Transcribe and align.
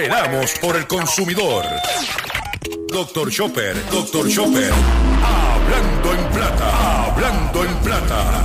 Veramos 0.00 0.54
por 0.62 0.76
el 0.76 0.86
consumidor. 0.86 1.62
Doctor 2.90 3.30
Chopper, 3.30 3.76
Doctor 3.90 4.30
Chopper. 4.30 4.72
Hablando 5.22 6.14
en 6.14 6.24
plata, 6.32 7.04
hablando 7.04 7.64
en 7.66 7.74
plata. 7.80 8.44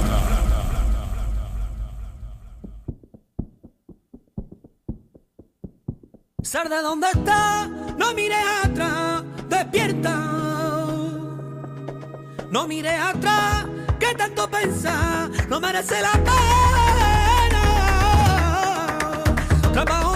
Sarda, 6.43 6.81
¿dónde 6.81 7.07
está? 7.13 7.67
No 7.97 8.13
mires 8.13 8.45
atrás, 8.65 9.23
despierta. 9.47 10.13
No 12.51 12.67
mires 12.67 12.99
atrás, 12.99 13.65
que 13.97 14.13
tanto 14.13 14.49
pensar, 14.49 15.29
no 15.47 15.61
merece 15.61 16.01
la 16.01 16.11
pena. 16.11 16.35
Trabajo 19.71 20.14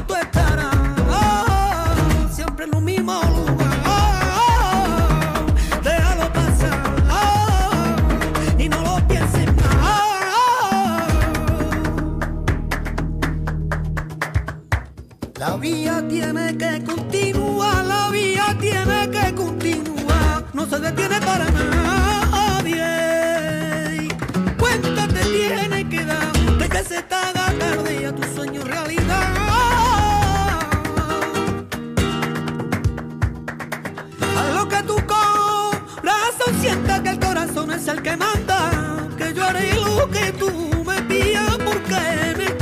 se 20.89 20.95
detiene 20.95 21.19
para 21.25 21.45
nadie. 21.51 22.87
Cuenta 24.57 25.07
te 25.07 25.19
tiene 25.25 25.89
que 25.89 26.05
dar 26.05 26.31
de 26.57 26.69
que 26.69 26.83
se 26.83 26.97
está 26.97 27.29
haga 27.29 27.53
tarde 27.59 28.07
a 28.07 28.15
tu 28.15 28.23
sueño 28.35 28.63
realidad. 28.63 29.33
A 34.37 34.53
lo 34.55 34.67
que 34.67 34.83
tu 34.83 34.95
corazón 35.05 36.61
sienta 36.61 37.03
que 37.03 37.09
el 37.09 37.19
corazón 37.19 37.71
es 37.71 37.87
el 37.87 38.01
que 38.01 38.17
manda, 38.17 39.07
que 39.17 39.33
yo 39.33 39.43
haré 39.45 39.73
lo 39.75 40.09
que 40.09 40.31
tú 40.33 40.49
me 40.85 41.01
pidas 41.03 41.57
porque 41.57 41.97
en 42.31 42.41
el 42.41 42.57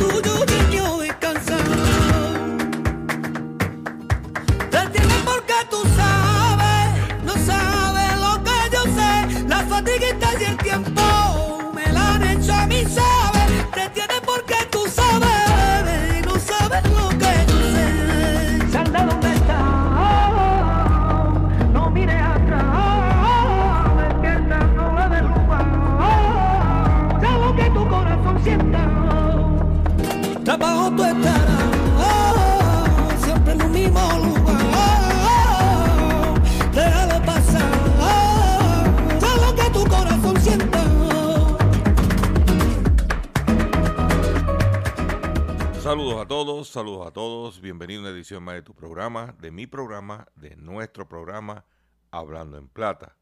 saludos 46.38 47.08
a 47.08 47.12
todos. 47.12 47.62
Bienvenido 47.62 48.02
a 48.02 48.04
una 48.04 48.12
edición 48.12 48.44
más 48.44 48.54
de 48.54 48.62
tu 48.62 48.76
programa, 48.76 49.36
de 49.40 49.50
mi 49.50 49.66
programa, 49.66 50.28
de 50.36 50.56
nuestro 50.56 51.10
programa 51.10 51.66
Hablando 52.12 52.60
en 52.60 52.68
Plata. 52.68 53.18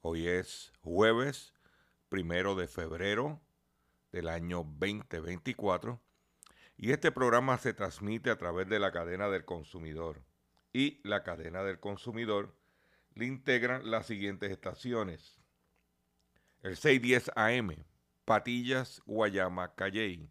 Hoy 0.00 0.26
es 0.26 0.72
jueves 0.80 1.52
primero 2.08 2.54
de 2.54 2.66
febrero 2.66 3.42
del 4.12 4.28
año 4.28 4.64
2024 4.64 6.00
y 6.78 6.92
este 6.92 7.12
programa 7.12 7.58
se 7.58 7.74
transmite 7.74 8.30
a 8.30 8.38
través 8.38 8.66
de 8.66 8.78
la 8.78 8.92
cadena 8.92 9.28
del 9.28 9.44
consumidor. 9.44 10.22
Y 10.72 11.06
la 11.06 11.22
cadena 11.22 11.64
del 11.64 11.78
consumidor 11.80 12.56
le 13.14 13.26
integran 13.26 13.90
las 13.90 14.06
siguientes 14.06 14.50
estaciones. 14.50 15.38
El 16.62 16.78
610 16.78 17.30
AM, 17.36 17.84
Patillas, 18.24 19.02
Guayama, 19.04 19.74
Calley 19.74 20.30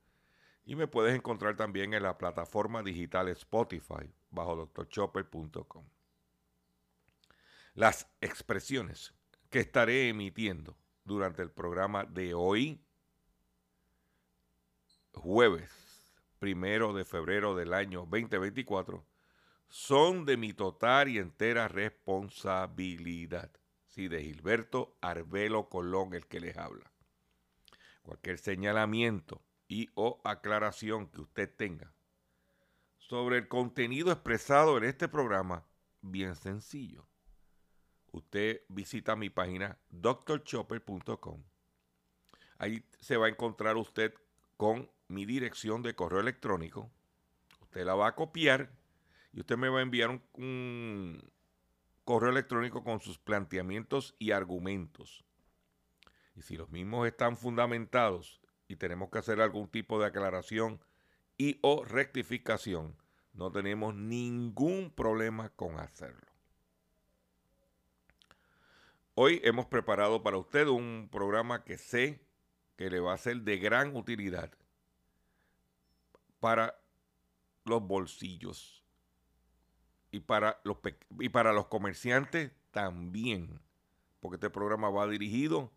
y 0.65 0.75
me 0.75 0.87
puedes 0.87 1.15
encontrar 1.15 1.55
también 1.55 1.93
en 1.93 2.03
la 2.03 2.17
plataforma 2.17 2.83
digital 2.83 3.27
Spotify 3.29 4.13
bajo 4.29 4.71
drchopper.com. 4.73 5.85
Las 7.73 8.07
expresiones 8.19 9.13
que 9.49 9.59
estaré 9.59 10.09
emitiendo 10.09 10.77
durante 11.03 11.41
el 11.41 11.51
programa 11.51 12.05
de 12.05 12.33
hoy, 12.33 12.83
jueves 15.13 15.71
primero 16.39 16.93
de 16.93 17.05
febrero 17.05 17.55
del 17.55 17.73
año 17.73 17.99
2024, 18.01 19.05
son 19.67 20.25
de 20.25 20.37
mi 20.37 20.53
total 20.53 21.07
y 21.07 21.17
entera 21.17 21.67
responsabilidad. 21.67 23.51
Sí, 23.85 24.07
de 24.07 24.23
Gilberto 24.23 24.97
Arbelo 25.01 25.69
Colón, 25.69 26.13
el 26.13 26.27
que 26.27 26.39
les 26.39 26.57
habla. 26.57 26.91
Cualquier 28.01 28.37
señalamiento 28.37 29.41
y 29.71 29.89
o 29.95 30.19
aclaración 30.25 31.07
que 31.07 31.21
usted 31.21 31.49
tenga 31.55 31.93
sobre 32.97 33.37
el 33.37 33.47
contenido 33.47 34.11
expresado 34.11 34.77
en 34.77 34.83
este 34.83 35.07
programa, 35.07 35.65
bien 36.01 36.35
sencillo. 36.35 37.07
Usted 38.11 38.63
visita 38.67 39.15
mi 39.15 39.29
página 39.29 39.77
drchopper.com. 39.89 41.43
Ahí 42.57 42.85
se 42.99 43.15
va 43.15 43.27
a 43.27 43.29
encontrar 43.29 43.77
usted 43.77 44.13
con 44.57 44.91
mi 45.07 45.25
dirección 45.25 45.81
de 45.81 45.95
correo 45.95 46.19
electrónico. 46.19 46.91
Usted 47.61 47.85
la 47.85 47.95
va 47.95 48.07
a 48.07 48.15
copiar 48.15 48.73
y 49.31 49.39
usted 49.39 49.55
me 49.55 49.69
va 49.69 49.79
a 49.79 49.83
enviar 49.83 50.09
un, 50.09 50.21
un 50.33 51.31
correo 52.03 52.31
electrónico 52.31 52.83
con 52.83 52.99
sus 52.99 53.17
planteamientos 53.17 54.15
y 54.19 54.31
argumentos. 54.31 55.23
Y 56.35 56.41
si 56.41 56.57
los 56.57 56.69
mismos 56.69 57.07
están 57.07 57.37
fundamentados 57.37 58.40
y 58.71 58.77
tenemos 58.77 59.09
que 59.09 59.19
hacer 59.19 59.41
algún 59.41 59.67
tipo 59.67 59.99
de 59.99 60.05
aclaración 60.05 60.79
y 61.37 61.59
o 61.61 61.83
rectificación, 61.83 62.95
no 63.33 63.51
tenemos 63.51 63.93
ningún 63.93 64.91
problema 64.91 65.49
con 65.49 65.77
hacerlo. 65.77 66.31
Hoy 69.13 69.41
hemos 69.43 69.65
preparado 69.65 70.23
para 70.23 70.37
usted 70.37 70.67
un 70.67 71.09
programa 71.11 71.65
que 71.65 71.77
sé 71.77 72.25
que 72.77 72.89
le 72.89 73.01
va 73.01 73.13
a 73.13 73.17
ser 73.17 73.41
de 73.41 73.57
gran 73.57 73.93
utilidad 73.95 74.51
para 76.39 76.81
los 77.65 77.85
bolsillos 77.85 78.85
y 80.11 80.21
para 80.21 80.61
los, 80.63 80.77
y 81.19 81.27
para 81.27 81.51
los 81.51 81.67
comerciantes 81.67 82.53
también, 82.71 83.61
porque 84.21 84.35
este 84.35 84.49
programa 84.49 84.89
va 84.89 85.07
dirigido 85.07 85.73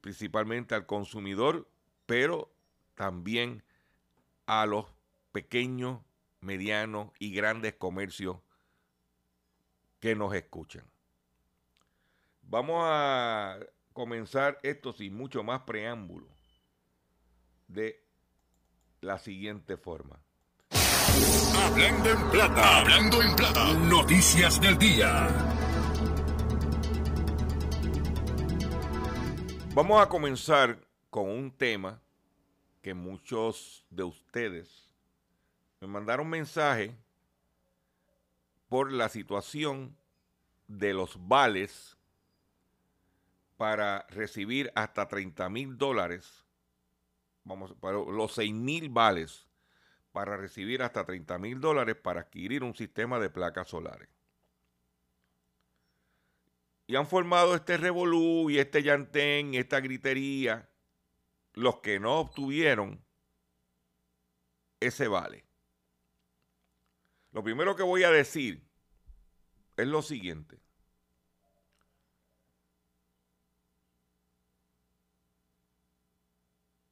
principalmente 0.00 0.74
al 0.74 0.86
consumidor, 0.86 1.68
pero 2.06 2.50
también 2.94 3.62
a 4.46 4.66
los 4.66 4.86
pequeños, 5.32 6.00
medianos 6.40 7.10
y 7.18 7.32
grandes 7.32 7.74
comercios 7.74 8.38
que 10.00 10.14
nos 10.14 10.34
escuchan. 10.34 10.84
Vamos 12.42 12.84
a 12.86 13.58
comenzar 13.92 14.60
esto 14.62 14.92
sin 14.92 15.14
mucho 15.16 15.42
más 15.42 15.62
preámbulo 15.62 16.28
de 17.68 18.04
la 19.00 19.18
siguiente 19.18 19.76
forma. 19.76 20.20
Hablando 21.56 22.10
en 22.10 22.30
plata, 22.30 22.80
hablando 22.80 23.22
en 23.22 23.36
plata, 23.36 23.72
noticias 23.74 24.60
del 24.60 24.76
día. 24.78 25.63
Vamos 29.74 30.00
a 30.00 30.08
comenzar 30.08 30.78
con 31.10 31.28
un 31.28 31.50
tema 31.50 32.00
que 32.80 32.94
muchos 32.94 33.84
de 33.90 34.04
ustedes 34.04 34.88
me 35.80 35.88
mandaron 35.88 36.30
mensaje 36.30 36.96
por 38.68 38.92
la 38.92 39.08
situación 39.08 39.96
de 40.68 40.94
los 40.94 41.18
vales 41.26 41.96
para 43.56 44.06
recibir 44.10 44.70
hasta 44.76 45.08
30 45.08 45.48
mil 45.48 45.76
dólares, 45.76 46.44
vamos, 47.42 47.74
para 47.80 47.98
los 47.98 48.32
6 48.32 48.54
mil 48.54 48.90
vales 48.90 49.48
para 50.12 50.36
recibir 50.36 50.84
hasta 50.84 51.04
30 51.04 51.36
mil 51.40 51.60
dólares 51.60 51.96
para 51.96 52.20
adquirir 52.20 52.62
un 52.62 52.76
sistema 52.76 53.18
de 53.18 53.28
placas 53.28 53.70
solares. 53.70 54.08
Y 56.86 56.96
han 56.96 57.06
formado 57.06 57.54
este 57.54 57.76
revolú 57.76 58.50
y 58.50 58.58
este 58.58 58.82
llantén 58.82 59.54
esta 59.54 59.80
gritería 59.80 60.68
los 61.54 61.80
que 61.80 61.98
no 61.98 62.18
obtuvieron 62.18 63.02
ese 64.80 65.08
vale. 65.08 65.44
Lo 67.32 67.42
primero 67.42 67.74
que 67.74 67.82
voy 67.82 68.04
a 68.04 68.10
decir 68.10 68.62
es 69.76 69.86
lo 69.86 70.02
siguiente. 70.02 70.58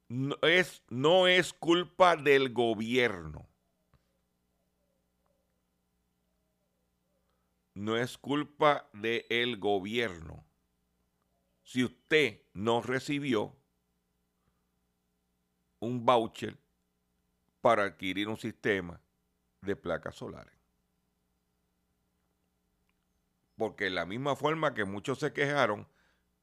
No 0.09 0.37
es, 0.43 0.83
no 0.89 1.27
es 1.27 1.53
culpa 1.53 2.15
del 2.15 2.53
gobierno. 2.53 3.52
No 7.73 7.97
es 7.97 8.17
culpa 8.17 8.89
del 8.93 9.57
gobierno. 9.57 10.45
Si 11.63 11.83
usted 11.83 12.41
no 12.53 12.81
recibió 12.81 13.55
un 15.79 16.05
voucher 16.05 16.57
para 17.61 17.83
adquirir 17.83 18.27
un 18.27 18.37
sistema 18.37 19.01
de 19.61 19.75
placas 19.75 20.15
solares. 20.15 20.53
Porque 23.55 23.87
en 23.87 23.95
la 23.95 24.05
misma 24.05 24.35
forma 24.35 24.73
que 24.73 24.85
muchos 24.85 25.19
se 25.19 25.31
quejaron, 25.33 25.87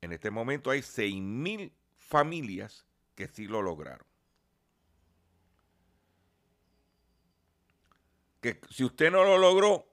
en 0.01 0.13
este 0.13 0.31
momento 0.31 0.71
hay 0.71 0.83
6 0.83 1.17
mil 1.17 1.73
familias 1.97 2.87
que 3.15 3.29
sí 3.29 3.47
lo 3.47 3.63
lograron. 3.63 4.07
Que 8.41 8.61
si 8.71 8.85
usted 8.85 9.11
no 9.11 9.25
lo 9.25 9.37
logró 9.37 9.90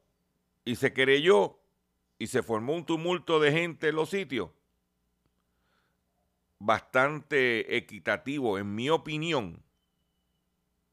y 0.68 0.76
se 0.76 0.92
querelló 0.92 1.58
y 2.20 2.28
se 2.28 2.44
formó 2.44 2.74
un 2.76 2.86
tumulto 2.86 3.40
de 3.40 3.54
gente 3.54 3.88
en 3.88 3.96
los 3.96 4.10
sitios, 4.10 4.50
bastante 6.60 7.78
equitativo, 7.78 8.58
en 8.58 8.76
mi 8.76 8.90
opinión, 8.90 9.64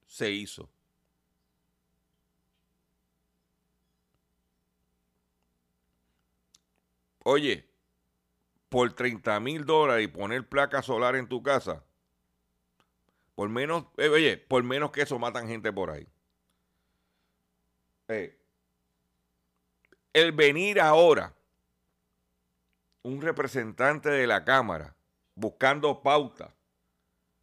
se 0.06 0.31
hizo. 0.31 0.71
Oye, 7.25 7.69
por 8.69 8.93
30 8.93 9.41
mil 9.41 9.65
dólares 9.65 10.05
y 10.05 10.09
poner 10.09 10.49
placa 10.49 10.82
solar 10.82 11.17
en 11.17 11.26
tu 11.26 11.43
casa, 11.43 11.85
por 13.35 13.49
menos, 13.49 13.87
eh, 13.97 14.09
oye, 14.09 14.37
por 14.38 14.62
menos 14.62 14.93
que 14.93 15.03
eso 15.03 15.19
matan 15.19 15.49
gente 15.49 15.73
por 15.73 15.91
ahí. 15.91 16.06
Eh, 18.06 18.44
el 20.14 20.32
venir 20.32 20.81
ahora, 20.81 21.34
un 23.02 23.20
representante 23.20 24.08
de 24.08 24.26
la 24.26 24.44
Cámara, 24.44 24.96
buscando 25.34 26.02
pauta 26.02 26.55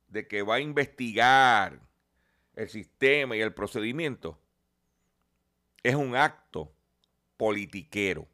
de 0.07 0.27
que 0.27 0.41
va 0.41 0.55
a 0.55 0.59
investigar 0.61 1.79
el 2.55 2.69
sistema 2.69 3.35
y 3.35 3.41
el 3.41 3.53
procedimiento, 3.53 4.39
es 5.83 5.95
un 5.95 6.15
acto 6.15 6.73
politiquero. 7.37 8.27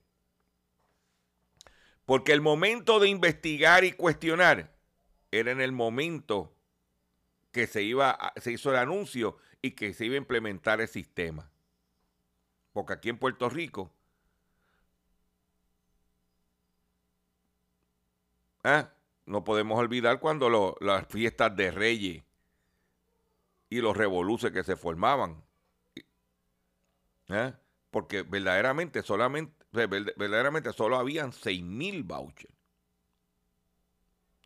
Porque 2.05 2.31
el 2.31 2.41
momento 2.41 2.99
de 2.99 3.09
investigar 3.09 3.83
y 3.83 3.91
cuestionar 3.91 4.71
era 5.31 5.51
en 5.51 5.61
el 5.61 5.71
momento 5.71 6.55
que 7.51 7.65
se, 7.65 7.81
iba 7.81 8.33
se 8.37 8.51
hizo 8.51 8.69
el 8.69 8.77
anuncio 8.77 9.37
y 9.61 9.71
que 9.71 9.93
se 9.93 10.05
iba 10.05 10.13
a 10.13 10.19
implementar 10.19 10.79
el 10.79 10.87
sistema. 10.87 11.49
Porque 12.71 12.93
aquí 12.93 13.09
en 13.09 13.17
Puerto 13.17 13.49
Rico, 13.49 13.91
¿ah? 18.67 18.93
no 19.25 19.43
podemos 19.43 19.79
olvidar 19.79 20.19
cuando 20.19 20.77
las 20.79 21.07
fiestas 21.07 21.55
de 21.55 21.71
Reyes 21.71 22.23
y 23.69 23.81
los 23.81 23.95
revoluces 23.95 24.51
que 24.51 24.63
se 24.63 24.75
formaban. 24.75 25.43
¿eh? 27.29 27.53
Porque 27.91 28.21
verdaderamente 28.23 29.03
solamente, 29.03 29.53
verdaderamente 29.71 30.73
solo 30.73 30.97
habían 30.97 31.33
6 31.33 31.63
mil 31.63 32.03
vouchers. 32.03 32.53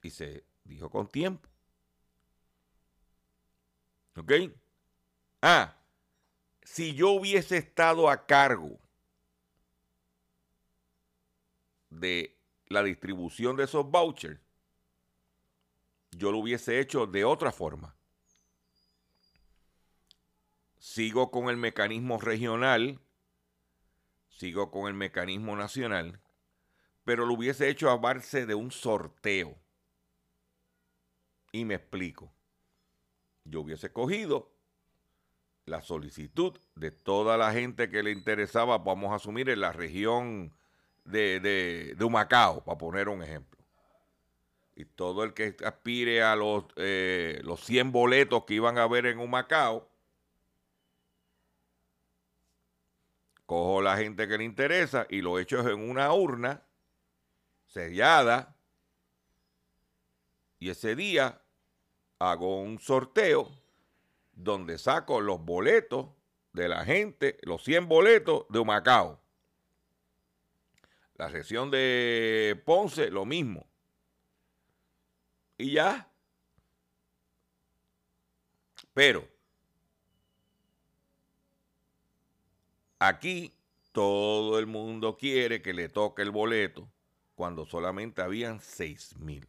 Y 0.03 0.09
se 0.09 0.43
dijo 0.63 0.89
con 0.89 1.07
tiempo. 1.07 1.47
¿Ok? 4.17 4.31
Ah, 5.41 5.77
si 6.63 6.93
yo 6.93 7.11
hubiese 7.11 7.57
estado 7.57 8.09
a 8.09 8.25
cargo 8.25 8.79
de 11.89 12.40
la 12.71 12.83
distribución 12.83 13.55
de 13.55 13.65
esos 13.65 13.89
vouchers, 13.89 14.39
yo 16.11 16.31
lo 16.31 16.39
hubiese 16.39 16.79
hecho 16.79 17.07
de 17.07 17.23
otra 17.23 17.51
forma. 17.51 17.95
Sigo 20.79 21.31
con 21.31 21.49
el 21.49 21.57
mecanismo 21.57 22.19
regional, 22.19 22.99
sigo 24.29 24.71
con 24.71 24.87
el 24.87 24.93
mecanismo 24.93 25.55
nacional, 25.55 26.19
pero 27.05 27.25
lo 27.25 27.33
hubiese 27.33 27.69
hecho 27.69 27.89
a 27.89 27.97
base 27.97 28.45
de 28.45 28.55
un 28.55 28.71
sorteo. 28.71 29.57
Y 31.51 31.65
me 31.65 31.75
explico. 31.75 32.33
Yo 33.43 33.61
hubiese 33.61 33.91
cogido 33.91 34.53
la 35.65 35.81
solicitud 35.81 36.59
de 36.75 36.91
toda 36.91 37.37
la 37.37 37.51
gente 37.53 37.89
que 37.89 38.03
le 38.03 38.11
interesaba, 38.11 38.77
vamos 38.79 39.11
a 39.11 39.15
asumir, 39.15 39.49
en 39.49 39.61
la 39.61 39.71
región 39.71 40.53
de, 41.03 41.39
de, 41.39 42.03
Humacao, 42.03 42.63
para 42.63 42.77
poner 42.77 43.09
un 43.09 43.23
ejemplo 43.23 43.59
y 44.75 44.85
todo 44.85 45.23
el 45.23 45.33
que 45.33 45.55
aspire 45.65 46.23
a 46.23 46.35
los, 46.35 46.65
eh, 46.75 47.39
los 47.43 47.63
100 47.65 47.91
boletos 47.91 48.45
que 48.45 48.55
iban 48.55 48.77
a 48.77 48.87
ver 48.87 49.05
en 49.05 49.19
un 49.19 49.29
Macao, 49.29 49.87
cojo 53.45 53.81
la 53.81 53.97
gente 53.97 54.27
que 54.27 54.37
le 54.37 54.43
interesa 54.43 55.05
y 55.09 55.21
lo 55.21 55.37
echo 55.37 55.59
en 55.69 55.89
una 55.89 56.11
urna 56.13 56.63
sellada 57.67 58.55
y 60.57 60.69
ese 60.69 60.95
día 60.95 61.41
hago 62.19 62.61
un 62.61 62.79
sorteo 62.79 63.51
donde 64.33 64.77
saco 64.77 65.21
los 65.21 65.43
boletos 65.43 66.07
de 66.53 66.69
la 66.69 66.85
gente, 66.85 67.37
los 67.41 67.63
100 67.63 67.87
boletos 67.87 68.45
de 68.49 68.59
Humacao. 68.59 69.20
La 71.21 71.27
región 71.27 71.69
de 71.69 72.59
Ponce, 72.65 73.11
lo 73.11 73.25
mismo 73.25 73.67
y 75.55 75.73
ya. 75.73 76.11
Pero 78.91 79.29
aquí 82.97 83.53
todo 83.91 84.57
el 84.57 84.65
mundo 84.65 85.15
quiere 85.15 85.61
que 85.61 85.73
le 85.75 85.89
toque 85.89 86.23
el 86.23 86.31
boleto 86.31 86.91
cuando 87.35 87.67
solamente 87.67 88.23
habían 88.23 88.59
seis 88.59 89.15
mil. 89.19 89.47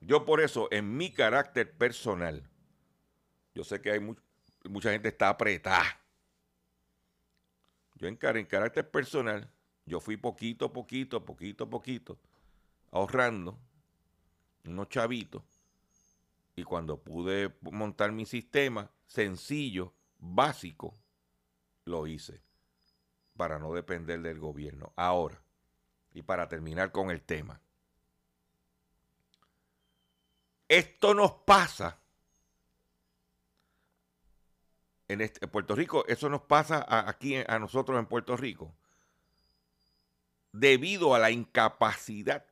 Yo 0.00 0.24
por 0.24 0.40
eso, 0.40 0.68
en 0.70 0.96
mi 0.96 1.10
carácter 1.10 1.76
personal, 1.76 2.48
yo 3.52 3.64
sé 3.64 3.80
que 3.80 3.90
hay 3.90 4.16
mucha 4.62 4.92
gente 4.92 5.08
está 5.08 5.30
apretada. 5.30 6.03
Yo 8.04 8.08
en, 8.08 8.18
en 8.36 8.46
carácter 8.46 8.90
personal, 8.90 9.50
yo 9.86 9.98
fui 9.98 10.18
poquito, 10.18 10.70
poquito, 10.70 11.24
poquito, 11.24 11.70
poquito 11.70 12.18
ahorrando 12.90 13.58
unos 14.66 14.90
chavitos 14.90 15.42
y 16.54 16.64
cuando 16.64 17.02
pude 17.02 17.56
montar 17.62 18.12
mi 18.12 18.26
sistema 18.26 18.90
sencillo, 19.06 19.94
básico, 20.18 20.94
lo 21.86 22.06
hice. 22.06 22.42
para 23.38 23.58
no 23.58 23.72
depender 23.72 24.20
del 24.20 24.38
gobierno. 24.38 24.92
Ahora, 24.96 25.42
y 26.12 26.20
para 26.22 26.46
terminar 26.46 26.92
con 26.92 27.10
el 27.10 27.22
tema, 27.22 27.60
esto 30.68 31.14
nos 31.14 31.32
pasa 31.32 31.98
en, 35.14 35.22
este, 35.22 35.48
Puerto 35.48 35.74
Rico, 35.74 36.04
eso 36.06 36.28
nos 36.28 36.42
pasa 36.42 36.84
aquí 37.08 37.36
a 37.36 37.58
nosotros 37.58 37.98
en 37.98 38.06
Puerto 38.06 38.36
Rico, 38.36 38.74
debido 40.52 41.14
a 41.14 41.18
la 41.18 41.30
incapacidad 41.30 42.46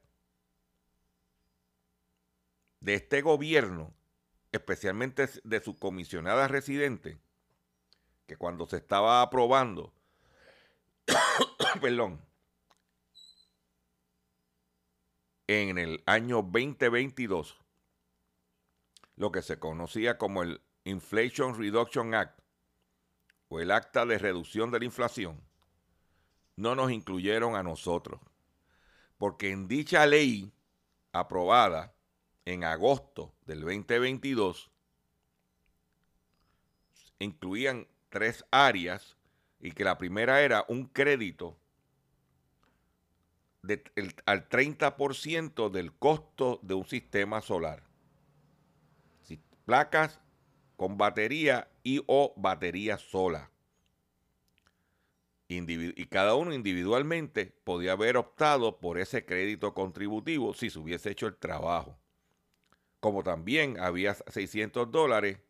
de 2.80 2.94
este 2.94 3.22
gobierno, 3.22 3.94
especialmente 4.50 5.28
de 5.44 5.60
su 5.60 5.76
comisionada 5.76 6.48
residente, 6.48 7.18
que 8.26 8.36
cuando 8.36 8.66
se 8.66 8.78
estaba 8.78 9.22
aprobando, 9.22 9.92
perdón, 11.80 12.20
en 15.46 15.78
el 15.78 16.02
año 16.06 16.36
2022, 16.42 17.60
lo 19.16 19.30
que 19.30 19.42
se 19.42 19.58
conocía 19.58 20.18
como 20.18 20.42
el 20.42 20.62
Inflation 20.84 21.56
Reduction 21.56 22.14
Act 22.14 22.41
o 23.52 23.60
el 23.60 23.70
Acta 23.70 24.06
de 24.06 24.16
Reducción 24.16 24.70
de 24.70 24.78
la 24.78 24.86
Inflación, 24.86 25.38
no 26.56 26.74
nos 26.74 26.90
incluyeron 26.90 27.54
a 27.54 27.62
nosotros, 27.62 28.18
porque 29.18 29.50
en 29.50 29.68
dicha 29.68 30.06
ley 30.06 30.50
aprobada 31.12 31.94
en 32.46 32.64
agosto 32.64 33.34
del 33.44 33.60
2022 33.60 34.70
incluían 37.18 37.86
tres 38.08 38.42
áreas 38.50 39.18
y 39.60 39.72
que 39.72 39.84
la 39.84 39.98
primera 39.98 40.40
era 40.40 40.64
un 40.68 40.86
crédito 40.86 41.58
al 44.24 44.48
30% 44.48 45.68
del 45.68 45.92
costo 45.92 46.58
de 46.62 46.72
un 46.72 46.86
sistema 46.86 47.42
solar. 47.42 47.84
Placas 49.66 50.20
con 50.76 50.96
batería 50.96 51.68
y 51.82 52.02
o 52.06 52.34
batería 52.36 52.98
sola. 52.98 53.50
y 55.48 56.06
cada 56.06 56.34
uno 56.34 56.54
individualmente 56.54 57.54
podía 57.64 57.92
haber 57.92 58.16
optado 58.16 58.80
por 58.80 58.98
ese 58.98 59.26
crédito 59.26 59.74
contributivo 59.74 60.54
si 60.54 60.70
se 60.70 60.78
hubiese 60.78 61.10
hecho 61.10 61.26
el 61.26 61.36
trabajo 61.36 61.98
como 63.02 63.24
también 63.24 63.80
había 63.80 64.14
600 64.14 64.88
dólares 64.92 65.40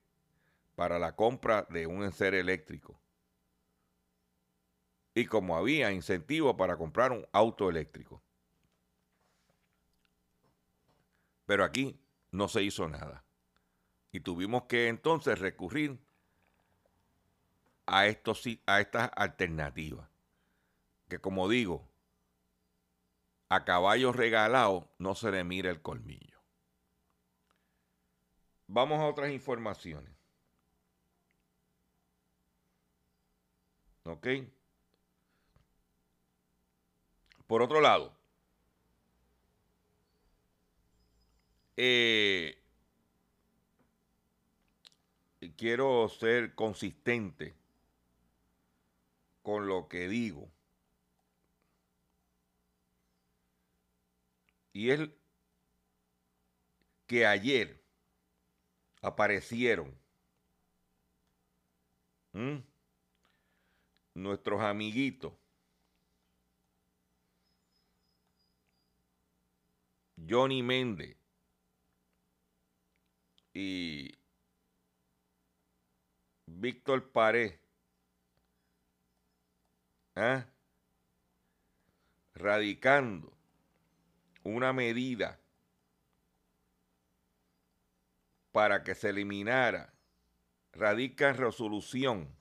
para 0.74 0.98
la 0.98 1.14
compra 1.14 1.66
de 1.68 1.86
un 1.86 2.02
enser 2.02 2.32
eléctrico. 2.32 2.98
Y 5.14 5.26
como 5.26 5.54
había 5.58 5.92
incentivo 5.92 6.56
para 6.56 6.78
comprar 6.78 7.12
un 7.12 7.26
auto 7.30 7.68
eléctrico. 7.68 8.22
Pero 11.44 11.62
aquí 11.62 12.00
no 12.30 12.48
se 12.48 12.62
hizo 12.62 12.88
nada. 12.88 13.22
Y 14.12 14.20
tuvimos 14.20 14.62
que 14.62 14.88
entonces 14.88 15.38
recurrir 15.38 15.98
a, 17.86 18.06
estos, 18.06 18.44
a 18.66 18.80
estas 18.80 19.10
alternativas. 19.14 20.08
Que 21.08 21.18
como 21.18 21.48
digo, 21.48 21.88
a 23.48 23.64
caballo 23.64 24.12
regalado 24.12 24.88
no 24.98 25.14
se 25.14 25.30
le 25.30 25.44
mira 25.44 25.70
el 25.70 25.82
colmillo. 25.82 26.40
Vamos 28.66 28.98
a 29.00 29.06
otras 29.06 29.30
informaciones. 29.30 30.10
¿Ok? 34.04 34.26
Por 37.46 37.60
otro 37.60 37.82
lado, 37.82 38.16
eh, 41.76 42.58
quiero 45.56 46.08
ser 46.08 46.54
consistente 46.54 47.54
con 49.42 49.66
lo 49.66 49.88
que 49.88 50.08
digo. 50.08 50.50
Y 54.72 54.90
es 54.90 55.00
que 57.06 57.26
ayer 57.26 57.82
aparecieron. 59.02 60.00
Nuestros 64.14 64.62
amiguitos. 64.62 65.34
Johnny 70.28 70.62
Méndez 70.62 71.16
y 73.52 74.14
Víctor 76.46 77.10
Paré. 77.10 77.61
¿Eh? 80.16 80.44
radicando 82.34 83.32
una 84.42 84.72
medida 84.72 85.38
para 88.50 88.82
que 88.82 88.94
se 88.94 89.10
eliminara, 89.10 89.94
radica 90.72 91.30
en 91.30 91.36
resolución 91.36 92.36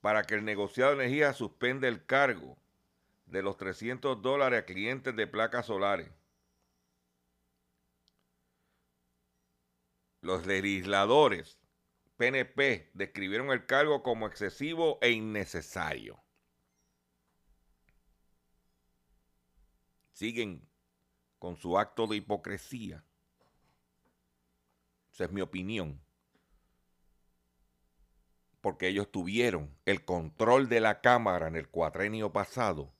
para 0.00 0.24
que 0.24 0.34
el 0.34 0.44
negociado 0.44 0.90
de 0.90 1.04
energía 1.04 1.32
suspenda 1.32 1.88
el 1.88 2.04
cargo 2.04 2.58
de 3.26 3.42
los 3.42 3.56
300 3.56 4.20
dólares 4.20 4.60
a 4.60 4.66
clientes 4.66 5.16
de 5.16 5.26
placas 5.26 5.66
solares. 5.66 6.10
Los 10.20 10.46
legisladores 10.46 11.58
PNP 12.16 12.90
describieron 12.94 13.50
el 13.50 13.66
cargo 13.66 14.02
como 14.02 14.26
excesivo 14.26 14.98
e 15.02 15.10
innecesario. 15.10 16.23
Siguen 20.14 20.66
con 21.38 21.56
su 21.56 21.78
acto 21.78 22.06
de 22.06 22.16
hipocresía 22.16 23.04
esa 25.14 25.24
es 25.24 25.30
mi 25.30 25.42
opinión. 25.42 26.00
Porque 28.60 28.88
ellos 28.88 29.12
tuvieron 29.12 29.78
el 29.84 30.04
control 30.04 30.68
de 30.68 30.80
la 30.80 31.00
Cámara 31.00 31.46
en 31.46 31.54
el 31.54 31.68
cuatrenio 31.68 32.32
pasado 32.32 32.92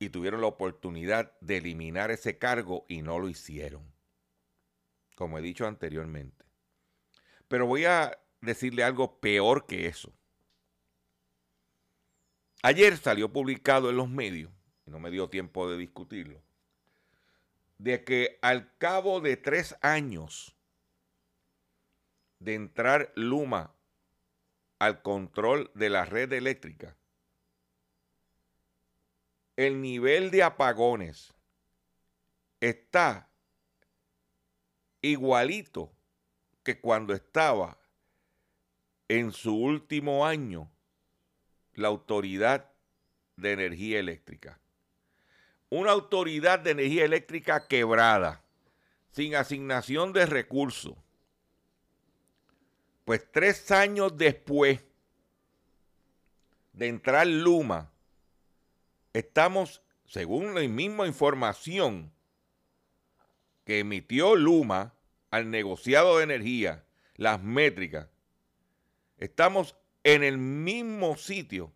y 0.00 0.08
tuvieron 0.08 0.40
la 0.40 0.48
oportunidad 0.48 1.38
de 1.40 1.58
eliminar 1.58 2.10
ese 2.10 2.38
cargo 2.38 2.84
y 2.88 3.02
no 3.02 3.20
lo 3.20 3.28
hicieron. 3.28 3.94
Como 5.14 5.38
he 5.38 5.42
dicho 5.42 5.68
anteriormente. 5.68 6.44
Pero 7.46 7.66
voy 7.66 7.84
a 7.84 8.18
decirle 8.40 8.82
algo 8.82 9.20
peor 9.20 9.66
que 9.66 9.86
eso. 9.86 10.12
Ayer 12.62 12.96
salió 12.96 13.32
publicado 13.32 13.88
en 13.88 13.96
los 13.98 14.08
medios, 14.08 14.50
y 14.86 14.90
no 14.90 15.00
me 15.00 15.10
dio 15.10 15.28
tiempo 15.28 15.68
de 15.68 15.76
discutirlo, 15.76 16.40
de 17.78 18.04
que 18.04 18.38
al 18.40 18.76
cabo 18.78 19.20
de 19.20 19.36
tres 19.36 19.76
años 19.82 20.56
de 22.38 22.54
entrar 22.54 23.12
Luma 23.16 23.74
al 24.78 25.02
control 25.02 25.70
de 25.74 25.90
la 25.90 26.04
red 26.04 26.32
eléctrica, 26.32 26.96
el 29.56 29.80
nivel 29.80 30.30
de 30.30 30.42
apagones 30.42 31.34
está 32.60 33.30
igualito 35.00 35.92
que 36.62 36.80
cuando 36.80 37.14
estaba 37.14 37.78
en 39.08 39.32
su 39.32 39.56
último 39.56 40.26
año 40.26 40.70
la 41.74 41.88
Autoridad 41.88 42.70
de 43.36 43.52
Energía 43.52 43.98
Eléctrica. 43.98 44.60
Una 45.68 45.90
autoridad 45.90 46.60
de 46.60 46.70
energía 46.70 47.04
eléctrica 47.04 47.66
quebrada, 47.66 48.42
sin 49.10 49.34
asignación 49.34 50.12
de 50.12 50.26
recursos, 50.26 50.94
pues 53.04 53.24
tres 53.30 53.70
años 53.70 54.16
después 54.16 54.80
de 56.72 56.88
entrar 56.88 57.26
Luma, 57.26 57.90
estamos, 59.12 59.82
según 60.04 60.54
la 60.54 60.60
misma 60.68 61.06
información 61.06 62.12
que 63.64 63.78
emitió 63.78 64.36
Luma 64.36 64.94
al 65.30 65.50
negociado 65.50 66.18
de 66.18 66.24
energía, 66.24 66.84
las 67.16 67.42
métricas, 67.42 68.08
estamos 69.18 69.74
en 70.04 70.22
el 70.22 70.38
mismo 70.38 71.16
sitio 71.16 71.72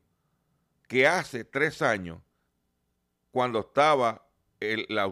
que 0.86 1.06
hace 1.06 1.44
tres 1.44 1.82
años, 1.82 2.20
cuando 3.30 3.60
estaba 3.60 4.26
la, 4.88 5.02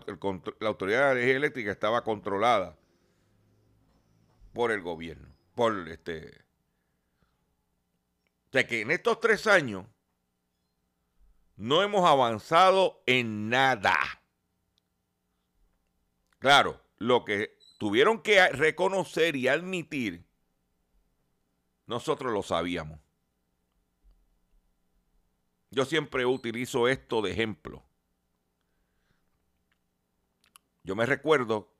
Autoridad 0.61 1.07
de 1.07 1.13
Energía 1.13 1.37
Eléctrica 1.37 1.71
estaba 1.71 2.05
controlada 2.05 2.77
por 4.53 4.73
el 4.73 4.83
gobierno 4.83 5.29
por 5.59 5.89
este. 5.89 6.45
O 8.49 8.53
sea 8.53 8.65
que 8.65 8.83
en 8.83 8.93
estos 8.93 9.19
tres 9.19 9.49
años 9.49 9.85
no 11.57 11.83
hemos 11.83 12.09
avanzado 12.09 13.03
en 13.07 13.49
nada. 13.49 13.97
Claro, 16.39 16.81
lo 16.99 17.25
que 17.25 17.59
tuvieron 17.79 18.23
que 18.23 18.49
reconocer 18.51 19.35
y 19.35 19.49
admitir, 19.49 20.25
nosotros 21.87 22.33
lo 22.33 22.45
sabíamos. 22.45 23.01
Yo 25.71 25.85
siempre 25.85 26.25
utilizo 26.25 26.87
esto 26.87 27.21
de 27.21 27.33
ejemplo. 27.33 27.88
Yo 30.89 30.97
me 30.97 31.05
recuerdo, 31.05 31.71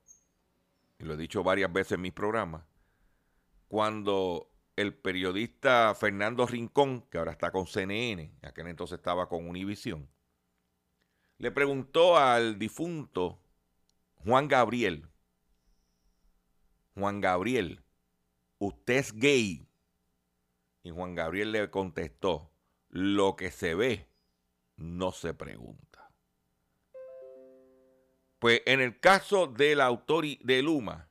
y 0.99 1.03
lo 1.03 1.15
he 1.15 1.17
dicho 1.17 1.41
varias 1.41 1.73
veces 1.73 1.93
en 1.93 2.01
mis 2.01 2.13
programas, 2.13 2.63
cuando 3.67 4.51
el 4.75 4.93
periodista 4.93 5.95
Fernando 5.95 6.45
Rincón, 6.45 7.01
que 7.09 7.17
ahora 7.17 7.31
está 7.31 7.49
con 7.49 7.65
CNN, 7.65 8.31
aquel 8.43 8.67
entonces 8.67 8.99
estaba 8.99 9.27
con 9.27 9.49
Univisión, 9.49 10.07
le 11.39 11.49
preguntó 11.49 12.17
al 12.17 12.59
difunto 12.59 13.41
Juan 14.13 14.47
Gabriel, 14.47 15.09
Juan 16.93 17.19
Gabriel, 17.19 17.81
¿usted 18.59 18.97
es 18.97 19.11
gay? 19.11 19.67
Y 20.83 20.91
Juan 20.91 21.15
Gabriel 21.15 21.51
le 21.51 21.71
contestó, 21.71 22.51
lo 22.89 23.35
que 23.35 23.49
se 23.49 23.73
ve 23.73 24.07
no 24.75 25.11
se 25.11 25.33
pregunta. 25.33 25.88
Pues 28.39 28.61
en 28.65 28.79
el 28.79 28.99
caso 28.99 29.47
del 29.47 29.81
autor 29.81 30.25
de 30.25 30.61
Luma 30.61 31.09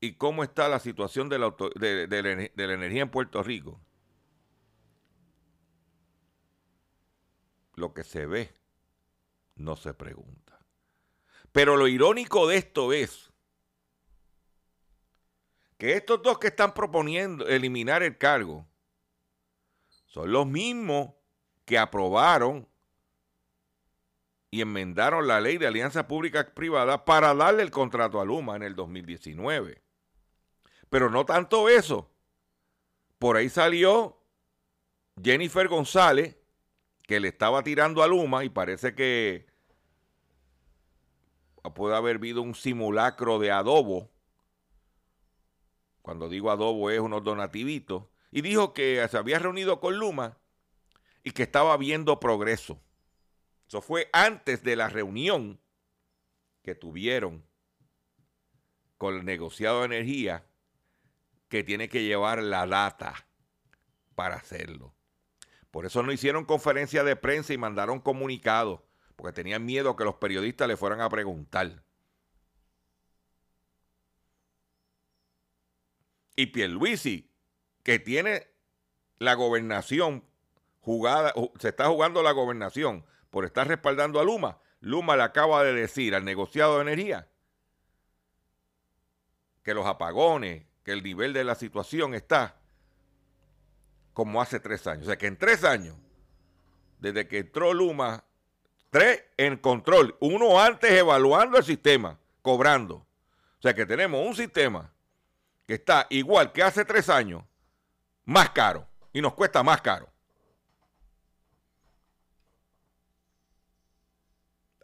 y 0.00 0.14
cómo 0.14 0.44
está 0.44 0.68
la 0.68 0.78
situación 0.78 1.28
de 1.28 1.38
la, 1.38 1.54
de 1.76 2.66
la 2.66 2.72
energía 2.72 3.02
en 3.02 3.10
Puerto 3.10 3.42
Rico, 3.42 3.80
lo 7.74 7.92
que 7.92 8.04
se 8.04 8.26
ve 8.26 8.54
no 9.56 9.76
se 9.76 9.94
pregunta. 9.94 10.58
Pero 11.50 11.76
lo 11.76 11.88
irónico 11.88 12.46
de 12.46 12.56
esto 12.56 12.92
es 12.92 13.32
que 15.78 15.94
estos 15.94 16.22
dos 16.22 16.38
que 16.38 16.48
están 16.48 16.74
proponiendo 16.74 17.46
eliminar 17.46 18.02
el 18.02 18.18
cargo 18.18 18.68
son 20.06 20.32
los 20.32 20.46
mismos 20.46 21.14
que 21.64 21.78
aprobaron 21.78 22.67
y 24.50 24.60
enmendaron 24.60 25.26
la 25.26 25.40
ley 25.40 25.58
de 25.58 25.66
alianza 25.66 26.08
pública 26.08 26.54
privada 26.54 27.04
para 27.04 27.34
darle 27.34 27.62
el 27.62 27.70
contrato 27.70 28.20
a 28.20 28.24
Luma 28.24 28.56
en 28.56 28.62
el 28.62 28.74
2019. 28.74 29.82
Pero 30.88 31.10
no 31.10 31.26
tanto 31.26 31.68
eso. 31.68 32.10
Por 33.18 33.36
ahí 33.36 33.48
salió 33.48 34.18
Jennifer 35.22 35.68
González, 35.68 36.36
que 37.02 37.20
le 37.20 37.28
estaba 37.28 37.62
tirando 37.62 38.02
a 38.02 38.06
Luma 38.06 38.44
y 38.44 38.48
parece 38.48 38.94
que 38.94 39.48
puede 41.74 41.96
haber 41.96 42.16
habido 42.16 42.42
un 42.42 42.54
simulacro 42.54 43.38
de 43.38 43.50
adobo. 43.50 44.10
Cuando 46.02 46.28
digo 46.28 46.50
adobo 46.50 46.90
es 46.90 47.00
unos 47.00 47.22
donativitos 47.22 48.04
y 48.30 48.40
dijo 48.40 48.72
que 48.72 49.06
se 49.10 49.18
había 49.18 49.38
reunido 49.38 49.80
con 49.80 49.98
Luma 49.98 50.38
y 51.22 51.32
que 51.32 51.42
estaba 51.42 51.76
viendo 51.76 52.20
progreso. 52.20 52.80
Eso 53.68 53.82
fue 53.82 54.08
antes 54.14 54.62
de 54.62 54.76
la 54.76 54.88
reunión 54.88 55.60
que 56.62 56.74
tuvieron 56.74 57.44
con 58.96 59.14
el 59.14 59.24
negociado 59.26 59.80
de 59.80 59.86
energía 59.86 60.46
que 61.48 61.62
tiene 61.62 61.90
que 61.90 62.02
llevar 62.02 62.42
la 62.42 62.66
data 62.66 63.26
para 64.14 64.36
hacerlo. 64.36 64.94
Por 65.70 65.84
eso 65.84 66.02
no 66.02 66.12
hicieron 66.12 66.46
conferencia 66.46 67.04
de 67.04 67.14
prensa 67.14 67.52
y 67.52 67.58
mandaron 67.58 68.00
comunicados, 68.00 68.80
porque 69.16 69.34
tenían 69.34 69.66
miedo 69.66 69.96
que 69.96 70.04
los 70.04 70.14
periodistas 70.14 70.66
le 70.66 70.78
fueran 70.78 71.02
a 71.02 71.10
preguntar. 71.10 71.82
Y 76.36 76.46
Pierluisi 76.46 77.30
que 77.82 77.98
tiene 77.98 78.46
la 79.18 79.34
gobernación 79.34 80.24
jugada, 80.80 81.34
se 81.58 81.68
está 81.68 81.86
jugando 81.88 82.22
la 82.22 82.32
gobernación 82.32 83.04
por 83.30 83.44
estar 83.44 83.66
respaldando 83.66 84.20
a 84.20 84.24
Luma, 84.24 84.58
Luma 84.80 85.16
le 85.16 85.22
acaba 85.22 85.64
de 85.64 85.74
decir 85.74 86.14
al 86.14 86.24
negociado 86.24 86.76
de 86.76 86.82
energía 86.82 87.28
que 89.62 89.74
los 89.74 89.86
apagones, 89.86 90.64
que 90.84 90.92
el 90.92 91.02
nivel 91.02 91.32
de 91.32 91.44
la 91.44 91.54
situación 91.54 92.14
está 92.14 92.56
como 94.14 94.40
hace 94.40 94.60
tres 94.60 94.86
años. 94.86 95.02
O 95.02 95.06
sea 95.06 95.18
que 95.18 95.26
en 95.26 95.36
tres 95.36 95.64
años, 95.64 95.96
desde 96.98 97.28
que 97.28 97.38
entró 97.38 97.74
Luma, 97.74 98.24
tres 98.90 99.24
en 99.36 99.56
control, 99.58 100.16
uno 100.20 100.60
antes 100.60 100.90
evaluando 100.90 101.58
el 101.58 101.64
sistema, 101.64 102.18
cobrando. 102.42 102.94
O 102.94 103.62
sea 103.62 103.74
que 103.74 103.84
tenemos 103.84 104.26
un 104.26 104.34
sistema 104.34 104.92
que 105.66 105.74
está 105.74 106.06
igual 106.10 106.52
que 106.52 106.62
hace 106.62 106.84
tres 106.84 107.08
años, 107.08 107.44
más 108.24 108.50
caro 108.50 108.88
y 109.12 109.20
nos 109.20 109.34
cuesta 109.34 109.62
más 109.62 109.82
caro. 109.82 110.08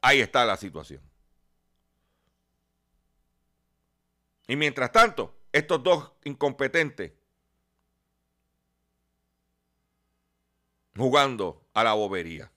Ahí 0.06 0.20
está 0.20 0.44
la 0.44 0.58
situación. 0.58 1.00
Y 4.46 4.54
mientras 4.54 4.92
tanto, 4.92 5.34
estos 5.50 5.82
dos 5.82 6.12
incompetentes 6.24 7.12
jugando 10.94 11.66
a 11.72 11.82
la 11.84 11.94
bobería. 11.94 12.52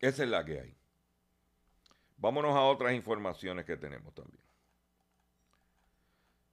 Esa 0.00 0.24
es 0.24 0.28
la 0.28 0.44
que 0.44 0.58
hay. 0.58 0.76
Vámonos 2.16 2.56
a 2.56 2.62
otras 2.62 2.92
informaciones 2.92 3.64
que 3.64 3.76
tenemos 3.76 4.12
también. 4.16 4.42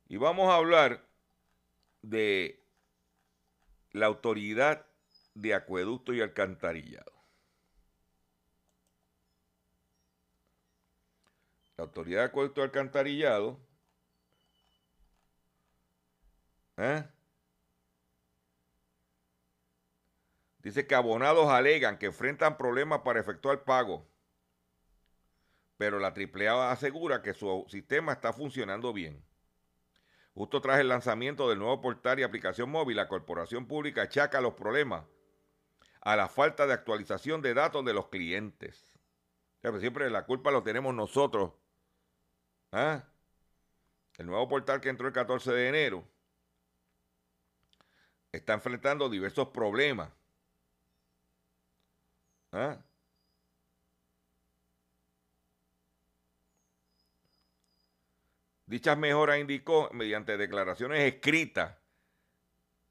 Y 0.07 0.17
vamos 0.17 0.49
a 0.49 0.55
hablar 0.57 1.03
de 2.03 2.63
la 3.91 4.05
autoridad 4.05 4.85
de 5.33 5.53
acueducto 5.53 6.13
y 6.13 6.21
alcantarillado. 6.21 7.11
La 11.77 11.85
autoridad 11.85 12.19
de 12.19 12.25
acueducto 12.25 12.61
y 12.61 12.63
alcantarillado 12.63 13.59
¿eh? 16.77 17.03
dice 20.59 20.85
que 20.85 20.95
abonados 20.95 21.47
alegan 21.49 21.97
que 21.97 22.07
enfrentan 22.07 22.57
problemas 22.57 23.01
para 23.01 23.19
efectuar 23.19 23.63
pago, 23.63 24.07
pero 25.77 25.97
la 25.97 26.09
AAA 26.09 26.71
asegura 26.71 27.23
que 27.23 27.33
su 27.33 27.65
sistema 27.67 28.11
está 28.11 28.31
funcionando 28.31 28.93
bien. 28.93 29.25
Justo 30.35 30.61
tras 30.61 30.79
el 30.79 30.87
lanzamiento 30.87 31.49
del 31.49 31.59
nuevo 31.59 31.81
portal 31.81 32.19
y 32.19 32.23
aplicación 32.23 32.69
móvil, 32.69 32.97
la 32.97 33.07
corporación 33.07 33.67
pública 33.67 34.03
achaca 34.03 34.39
los 34.39 34.53
problemas 34.53 35.03
a 36.01 36.15
la 36.15 36.27
falta 36.27 36.67
de 36.67 36.73
actualización 36.73 37.41
de 37.41 37.53
datos 37.53 37.85
de 37.85 37.93
los 37.93 38.07
clientes. 38.09 38.91
Pues 39.61 39.79
siempre 39.81 40.09
la 40.09 40.25
culpa 40.25 40.51
lo 40.51 40.63
tenemos 40.63 40.93
nosotros. 40.93 41.53
¿Ah? 42.71 43.03
El 44.17 44.25
nuevo 44.27 44.47
portal 44.47 44.81
que 44.81 44.89
entró 44.89 45.07
el 45.07 45.13
14 45.13 45.51
de 45.51 45.67
enero 45.69 46.07
está 48.31 48.53
enfrentando 48.53 49.09
diversos 49.09 49.49
problemas. 49.49 50.09
¿Ah? 52.51 52.77
Dichas 58.65 58.97
mejoras 58.97 59.37
indicó 59.37 59.89
mediante 59.91 60.37
declaraciones 60.37 61.01
escritas. 61.13 61.80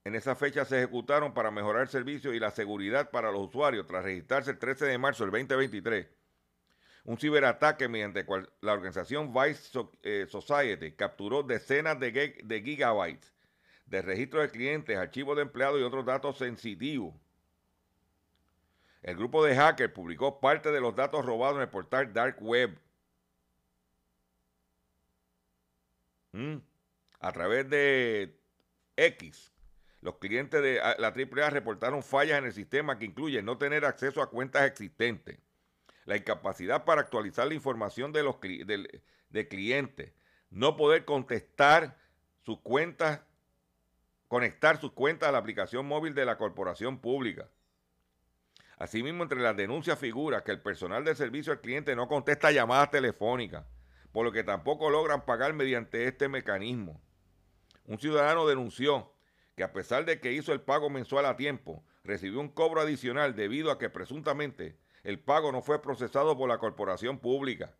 En 0.04 0.14
esa 0.14 0.34
fecha 0.34 0.64
se 0.64 0.78
ejecutaron 0.78 1.34
para 1.34 1.50
mejorar 1.50 1.82
el 1.82 1.88
servicio 1.88 2.32
y 2.32 2.40
la 2.40 2.50
seguridad 2.50 3.10
para 3.10 3.30
los 3.30 3.48
usuarios 3.48 3.86
tras 3.86 4.04
registrarse 4.04 4.52
el 4.52 4.58
13 4.58 4.86
de 4.86 4.98
marzo 4.98 5.24
del 5.24 5.30
2023 5.30 6.08
un 7.04 7.16
ciberataque 7.16 7.88
mediante 7.88 8.26
cual 8.26 8.52
la 8.60 8.74
organización 8.74 9.32
Vice 9.32 9.78
eh, 10.02 10.26
Society 10.28 10.92
capturó 10.92 11.42
decenas 11.42 11.98
de, 11.98 12.62
gigabytes 12.62 13.32
de 13.86 14.02
registros 14.02 14.42
de 14.42 14.50
clientes, 14.50 14.98
archivos 14.98 15.36
de 15.36 15.42
empleados 15.42 15.80
y 15.80 15.82
otros 15.82 16.04
datos 16.04 16.36
sensitivos. 16.36 17.14
El 19.02 19.16
grupo 19.16 19.42
de 19.42 19.56
hackers 19.56 19.92
publicó 19.92 20.40
parte 20.40 20.70
de 20.70 20.80
los 20.80 20.94
datos 20.94 21.24
robados 21.24 21.56
en 21.56 21.62
el 21.62 21.68
portal 21.70 22.12
Dark 22.12 22.36
Web 22.40 22.78
Mm. 26.32 26.58
A 27.20 27.32
través 27.32 27.68
de 27.68 28.38
X, 28.96 29.52
los 30.00 30.16
clientes 30.16 30.62
de 30.62 30.80
la 30.98 31.08
AAA 31.08 31.50
reportaron 31.50 32.02
fallas 32.02 32.38
en 32.38 32.46
el 32.46 32.52
sistema 32.52 32.98
que 32.98 33.04
incluyen 33.04 33.44
no 33.44 33.58
tener 33.58 33.84
acceso 33.84 34.22
a 34.22 34.30
cuentas 34.30 34.62
existentes, 34.62 35.38
la 36.04 36.16
incapacidad 36.16 36.84
para 36.84 37.02
actualizar 37.02 37.46
la 37.46 37.54
información 37.54 38.12
de 38.12 38.22
los 38.22 38.36
de 38.40 39.48
clientes, 39.48 40.12
no 40.50 40.76
poder 40.76 41.04
contestar 41.04 41.96
sus 42.42 42.60
cuentas 42.60 43.20
conectar 44.30 44.80
sus 44.80 44.92
cuentas 44.92 45.28
a 45.28 45.32
la 45.32 45.38
aplicación 45.38 45.86
móvil 45.86 46.14
de 46.14 46.24
la 46.24 46.38
corporación 46.38 47.00
pública. 47.00 47.48
Asimismo, 48.78 49.24
entre 49.24 49.40
las 49.40 49.56
denuncias 49.56 49.98
figura 49.98 50.44
que 50.44 50.52
el 50.52 50.62
personal 50.62 51.04
de 51.04 51.16
servicio 51.16 51.52
al 51.52 51.60
cliente 51.60 51.96
no 51.96 52.06
contesta 52.06 52.52
llamadas 52.52 52.92
telefónicas, 52.92 53.66
por 54.12 54.24
lo 54.24 54.30
que 54.30 54.44
tampoco 54.44 54.88
logran 54.88 55.24
pagar 55.24 55.52
mediante 55.52 56.06
este 56.06 56.28
mecanismo. 56.28 57.02
Un 57.86 57.98
ciudadano 57.98 58.46
denunció 58.46 59.12
que 59.60 59.64
a 59.64 59.74
pesar 59.74 60.06
de 60.06 60.18
que 60.22 60.32
hizo 60.32 60.54
el 60.54 60.62
pago 60.62 60.88
mensual 60.88 61.26
a 61.26 61.36
tiempo, 61.36 61.84
recibió 62.02 62.40
un 62.40 62.48
cobro 62.48 62.80
adicional 62.80 63.36
debido 63.36 63.70
a 63.70 63.78
que 63.78 63.90
presuntamente 63.90 64.78
el 65.02 65.20
pago 65.20 65.52
no 65.52 65.60
fue 65.60 65.82
procesado 65.82 66.34
por 66.34 66.48
la 66.48 66.56
corporación 66.56 67.18
pública. 67.18 67.76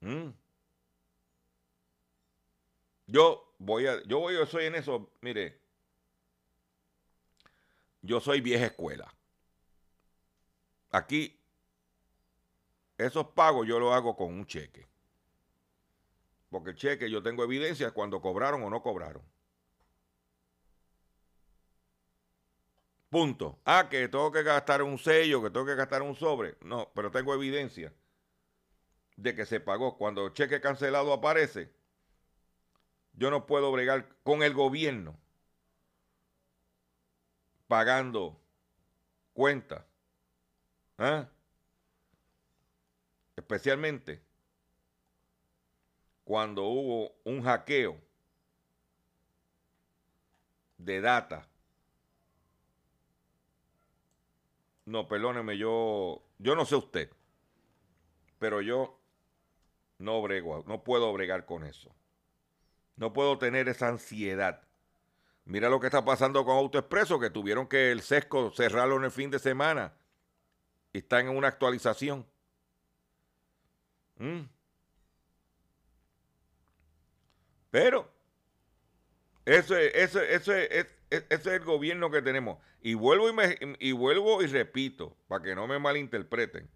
Mm. 0.00 0.30
Yo 3.08 3.54
voy 3.58 3.86
a, 3.88 4.02
yo 4.04 4.20
voy, 4.20 4.32
yo 4.36 4.46
soy 4.46 4.64
en 4.64 4.76
eso, 4.76 5.12
mire, 5.20 5.60
yo 8.00 8.20
soy 8.20 8.40
vieja 8.40 8.64
escuela. 8.64 9.14
Aquí, 10.90 11.38
esos 12.96 13.26
pagos 13.26 13.68
yo 13.68 13.78
los 13.78 13.92
hago 13.92 14.16
con 14.16 14.32
un 14.32 14.46
cheque. 14.46 14.86
Porque 16.52 16.74
cheque 16.74 17.10
yo 17.10 17.22
tengo 17.22 17.42
evidencia 17.44 17.92
cuando 17.92 18.20
cobraron 18.20 18.62
o 18.62 18.68
no 18.68 18.82
cobraron. 18.82 19.22
Punto. 23.08 23.58
Ah, 23.64 23.88
que 23.90 24.06
tengo 24.08 24.30
que 24.30 24.42
gastar 24.42 24.82
un 24.82 24.98
sello, 24.98 25.42
que 25.42 25.48
tengo 25.48 25.64
que 25.64 25.74
gastar 25.74 26.02
un 26.02 26.14
sobre. 26.14 26.58
No, 26.60 26.92
pero 26.94 27.10
tengo 27.10 27.32
evidencia 27.32 27.94
de 29.16 29.34
que 29.34 29.46
se 29.46 29.60
pagó. 29.60 29.96
Cuando 29.96 30.26
el 30.26 30.34
cheque 30.34 30.60
cancelado 30.60 31.14
aparece, 31.14 31.72
yo 33.14 33.30
no 33.30 33.46
puedo 33.46 33.72
bregar 33.72 34.06
con 34.22 34.42
el 34.42 34.52
gobierno 34.52 35.18
pagando 37.66 38.38
cuentas. 39.32 39.86
¿eh? 40.98 41.26
Especialmente 43.36 44.22
cuando 46.32 46.62
hubo 46.62 47.12
un 47.24 47.42
hackeo 47.42 48.00
de 50.78 51.02
data. 51.02 51.46
No, 54.86 55.06
perdóneme, 55.06 55.58
yo, 55.58 56.22
yo 56.38 56.56
no 56.56 56.64
sé 56.64 56.76
usted, 56.76 57.10
pero 58.38 58.62
yo 58.62 58.98
no 59.98 60.22
brego, 60.22 60.64
no 60.66 60.82
puedo 60.82 61.12
bregar 61.12 61.44
con 61.44 61.64
eso. 61.64 61.94
No 62.96 63.12
puedo 63.12 63.36
tener 63.36 63.68
esa 63.68 63.88
ansiedad. 63.88 64.62
Mira 65.44 65.68
lo 65.68 65.80
que 65.80 65.88
está 65.88 66.02
pasando 66.02 66.46
con 66.46 66.56
AutoExpreso, 66.56 67.20
que 67.20 67.28
tuvieron 67.28 67.66
que 67.66 67.92
el 67.92 68.00
sesco 68.00 68.50
cerrarlo 68.52 68.96
en 68.96 69.04
el 69.04 69.10
fin 69.10 69.30
de 69.30 69.38
semana. 69.38 69.92
Y 70.94 71.00
están 71.00 71.28
en 71.28 71.36
una 71.36 71.48
actualización. 71.48 72.26
Mm. 74.16 74.61
Pero 77.72 78.12
eso, 79.46 79.76
eso, 79.76 80.20
eso, 80.20 80.52
es, 80.52 80.86
ese 81.08 81.26
es 81.30 81.46
el 81.46 81.64
gobierno 81.64 82.10
que 82.10 82.20
tenemos. 82.20 82.58
Y 82.82 82.94
vuelvo 82.94 83.30
y, 83.30 83.32
me, 83.32 83.58
y 83.80 83.92
vuelvo 83.92 84.42
y 84.42 84.46
repito, 84.46 85.16
para 85.26 85.42
que 85.42 85.54
no 85.54 85.66
me 85.66 85.78
malinterpreten. 85.78 86.70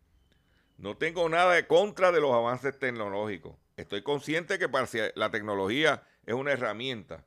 No 0.78 0.96
tengo 0.96 1.28
nada 1.28 1.52
de 1.52 1.66
contra 1.66 2.12
de 2.12 2.20
los 2.20 2.32
avances 2.32 2.78
tecnológicos. 2.78 3.56
Estoy 3.76 4.02
consciente 4.02 4.58
que 4.58 4.70
para 4.70 4.88
la 5.14 5.30
tecnología 5.30 6.02
es 6.24 6.34
una 6.34 6.52
herramienta. 6.52 7.26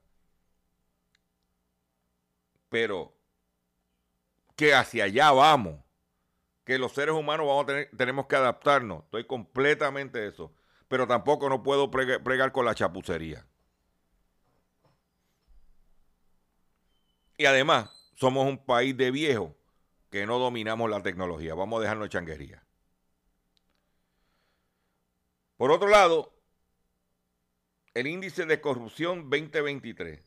Pero 2.70 3.14
que 4.56 4.74
hacia 4.74 5.04
allá 5.04 5.32
vamos. 5.32 5.80
Que 6.66 6.80
los 6.80 6.94
seres 6.94 7.14
humanos 7.14 7.46
vamos 7.46 7.88
tenemos 7.96 8.26
que 8.26 8.36
adaptarnos. 8.36 9.04
Estoy 9.06 9.26
completamente 9.26 10.20
de 10.20 10.30
eso. 10.30 10.54
Pero 10.88 11.06
tampoco 11.06 11.50
no 11.50 11.62
puedo 11.62 11.92
pregar 11.92 12.52
con 12.52 12.66
la 12.66 12.74
chapucería. 12.74 13.46
Y 17.40 17.46
además, 17.46 17.90
somos 18.16 18.46
un 18.46 18.58
país 18.58 18.98
de 18.98 19.12
viejos 19.12 19.54
que 20.12 20.26
no 20.26 20.40
dominamos 20.40 20.90
la 20.90 21.02
tecnología. 21.02 21.56
Vamos 21.56 21.80
a 21.80 21.84
dejarnos 21.84 22.10
changuería. 22.10 22.62
Por 25.56 25.72
otro 25.72 25.88
lado, 25.88 26.34
el 27.94 28.08
índice 28.08 28.46
de 28.46 28.60
corrupción 28.60 29.30
2023. 29.30 30.22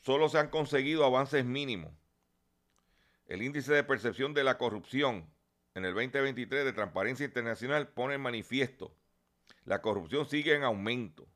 Solo 0.00 0.28
se 0.28 0.38
han 0.38 0.48
conseguido 0.48 1.04
avances 1.04 1.44
mínimos. 1.44 1.92
El 3.26 3.40
índice 3.40 3.72
de 3.72 3.84
percepción 3.84 4.34
de 4.34 4.42
la 4.42 4.58
corrupción 4.58 5.32
en 5.76 5.84
el 5.84 5.94
2023 5.94 6.64
de 6.64 6.72
Transparencia 6.72 7.26
Internacional 7.26 7.86
pone 7.86 8.14
en 8.14 8.22
manifiesto. 8.22 8.92
La 9.66 9.80
corrupción 9.80 10.28
sigue 10.28 10.56
en 10.56 10.64
aumento. 10.64 11.28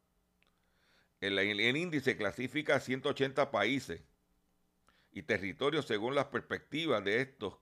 El, 1.20 1.38
el 1.38 1.76
índice 1.76 2.16
clasifica 2.16 2.74
a 2.74 2.80
180 2.80 3.52
países 3.52 4.02
y 5.12 5.22
territorios 5.22 5.86
según 5.86 6.14
las 6.14 6.26
perspectivas 6.26 7.04
de 7.04 7.20
estos 7.20 7.54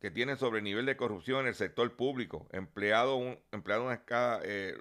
que 0.00 0.10
tienen 0.10 0.38
sobre 0.38 0.58
el 0.58 0.64
nivel 0.64 0.86
de 0.86 0.96
corrupción 0.96 1.40
en 1.40 1.48
el 1.48 1.54
sector 1.54 1.94
público, 1.94 2.48
empleado, 2.52 3.16
un, 3.16 3.38
empleado 3.52 3.84
una 3.84 3.94
escala, 3.94 4.40
eh, 4.44 4.74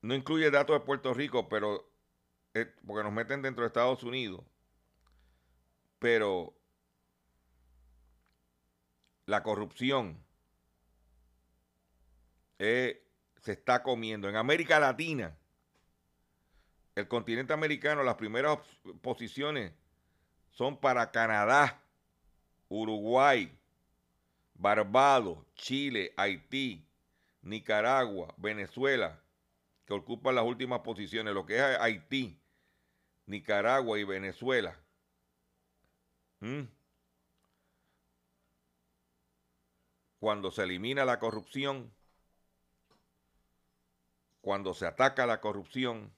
no 0.00 0.14
incluye 0.14 0.50
datos 0.50 0.78
de 0.78 0.86
Puerto 0.86 1.12
Rico, 1.12 1.48
pero 1.48 1.90
eh, 2.54 2.72
porque 2.86 3.04
nos 3.04 3.12
meten 3.12 3.42
dentro 3.42 3.62
de 3.62 3.66
Estados 3.66 4.02
Unidos, 4.02 4.44
pero 5.98 6.54
la 9.26 9.42
corrupción 9.42 10.24
eh, 12.58 13.06
se 13.36 13.52
está 13.52 13.82
comiendo. 13.82 14.28
En 14.28 14.36
América 14.36 14.80
Latina, 14.80 15.36
el 16.94 17.06
continente 17.08 17.52
americano, 17.52 18.02
las 18.02 18.14
primeras 18.14 18.58
posiciones 19.02 19.72
son 20.50 20.78
para 20.78 21.10
Canadá, 21.10 21.80
Uruguay, 22.68 23.56
Barbados, 24.54 25.38
Chile, 25.54 26.12
Haití, 26.16 26.84
Nicaragua, 27.42 28.34
Venezuela, 28.36 29.22
que 29.86 29.94
ocupan 29.94 30.34
las 30.34 30.44
últimas 30.44 30.80
posiciones, 30.80 31.34
lo 31.34 31.46
que 31.46 31.56
es 31.56 31.62
Haití, 31.80 32.40
Nicaragua 33.26 33.98
y 33.98 34.04
Venezuela. 34.04 34.78
¿Mm? 36.40 36.62
Cuando 40.18 40.50
se 40.50 40.64
elimina 40.64 41.04
la 41.04 41.18
corrupción, 41.18 41.92
cuando 44.40 44.74
se 44.74 44.86
ataca 44.86 45.26
la 45.26 45.40
corrupción, 45.40 46.12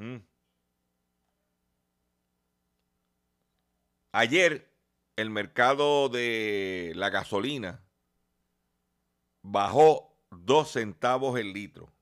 ¿Mm? 0.00 0.29
Ayer 4.12 4.68
el 5.16 5.30
mercado 5.30 6.08
de 6.08 6.92
la 6.96 7.10
gasolina 7.10 7.84
bajó 9.42 10.16
dos 10.30 10.72
centavos 10.72 11.38
el 11.38 11.52
litro. 11.52 11.92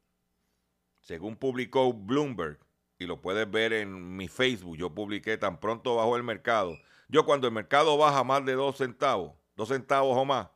Según 1.01 1.37
publicó 1.37 1.93
Bloomberg, 1.93 2.59
y 2.99 3.07
lo 3.07 3.21
puedes 3.21 3.49
ver 3.51 3.73
en 3.73 4.17
mi 4.17 4.27
Facebook, 4.27 4.77
yo 4.77 4.95
publiqué 4.95 5.37
tan 5.37 5.61
pronto 5.61 5.97
bajó 5.97 6.17
el 6.17 6.23
mercado. 6.23 6.79
Yo 7.09 7.25
cuando 7.25 7.47
el 7.47 7.53
mercado 7.53 7.97
baja 7.97 8.25
más 8.25 8.45
de 8.45 8.55
dos 8.55 8.79
centavos, 8.79 9.35
dos 9.55 9.69
centavos 9.69 10.17
o 10.17 10.25
más, 10.25 10.49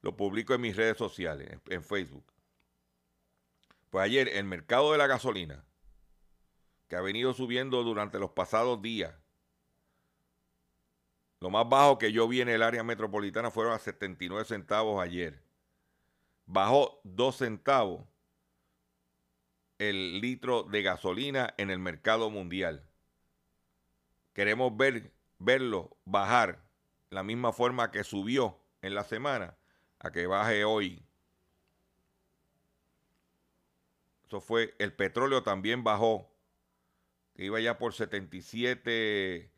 lo 0.00 0.16
publico 0.16 0.54
en 0.54 0.60
mis 0.60 0.76
redes 0.76 0.96
sociales, 0.96 1.50
en, 1.50 1.60
en 1.66 1.82
Facebook. 1.82 2.32
Pues 3.90 4.04
ayer 4.04 4.28
el 4.28 4.44
mercado 4.44 4.92
de 4.92 4.98
la 4.98 5.06
gasolina, 5.06 5.64
que 6.88 6.96
ha 6.96 7.00
venido 7.00 7.34
subiendo 7.34 7.82
durante 7.82 8.18
los 8.18 8.30
pasados 8.30 8.80
días, 8.80 9.14
lo 11.40 11.50
más 11.50 11.68
bajo 11.68 11.98
que 11.98 12.12
yo 12.12 12.26
vi 12.26 12.40
en 12.40 12.48
el 12.48 12.62
área 12.62 12.82
metropolitana 12.82 13.50
fueron 13.50 13.74
a 13.74 13.78
79 13.78 14.44
centavos 14.44 15.02
ayer. 15.02 15.42
Bajó 16.46 17.00
2 17.04 17.36
centavos 17.36 18.06
el 19.78 20.20
litro 20.20 20.62
de 20.62 20.82
gasolina 20.82 21.52
en 21.58 21.70
el 21.70 21.78
mercado 21.78 22.30
mundial. 22.30 22.88
Queremos 24.32 24.74
ver, 24.76 25.12
verlo 25.38 25.96
bajar 26.04 26.62
la 27.10 27.22
misma 27.22 27.52
forma 27.52 27.90
que 27.90 28.04
subió 28.04 28.58
en 28.80 28.94
la 28.94 29.04
semana 29.04 29.56
a 29.98 30.10
que 30.12 30.26
baje 30.26 30.64
hoy. 30.64 31.02
Eso 34.26 34.40
fue, 34.40 34.74
el 34.78 34.92
petróleo 34.92 35.42
también 35.42 35.84
bajó, 35.84 36.30
que 37.34 37.44
iba 37.44 37.60
ya 37.60 37.78
por 37.78 37.92
77 37.92 39.50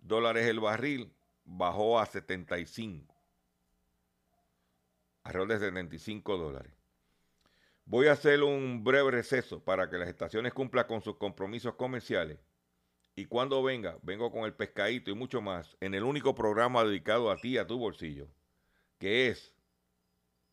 dólares 0.00 0.46
el 0.46 0.60
barril 0.60 1.12
bajó 1.48 1.98
a 1.98 2.06
75, 2.06 3.14
alrededor 5.24 5.48
de 5.48 5.58
75 5.58 6.36
dólares. 6.36 6.72
Voy 7.84 8.08
a 8.08 8.12
hacer 8.12 8.42
un 8.42 8.84
breve 8.84 9.10
receso 9.10 9.64
para 9.64 9.88
que 9.88 9.96
las 9.96 10.08
estaciones 10.08 10.52
cumplan 10.52 10.86
con 10.86 11.02
sus 11.02 11.16
compromisos 11.16 11.74
comerciales. 11.74 12.38
Y 13.16 13.24
cuando 13.24 13.62
venga, 13.62 13.96
vengo 14.02 14.30
con 14.30 14.44
el 14.44 14.52
pescadito 14.52 15.10
y 15.10 15.14
mucho 15.14 15.40
más 15.40 15.76
en 15.80 15.94
el 15.94 16.04
único 16.04 16.34
programa 16.34 16.84
dedicado 16.84 17.30
a 17.30 17.36
ti, 17.36 17.56
a 17.56 17.66
tu 17.66 17.78
bolsillo, 17.78 18.28
que 18.98 19.28
es 19.28 19.54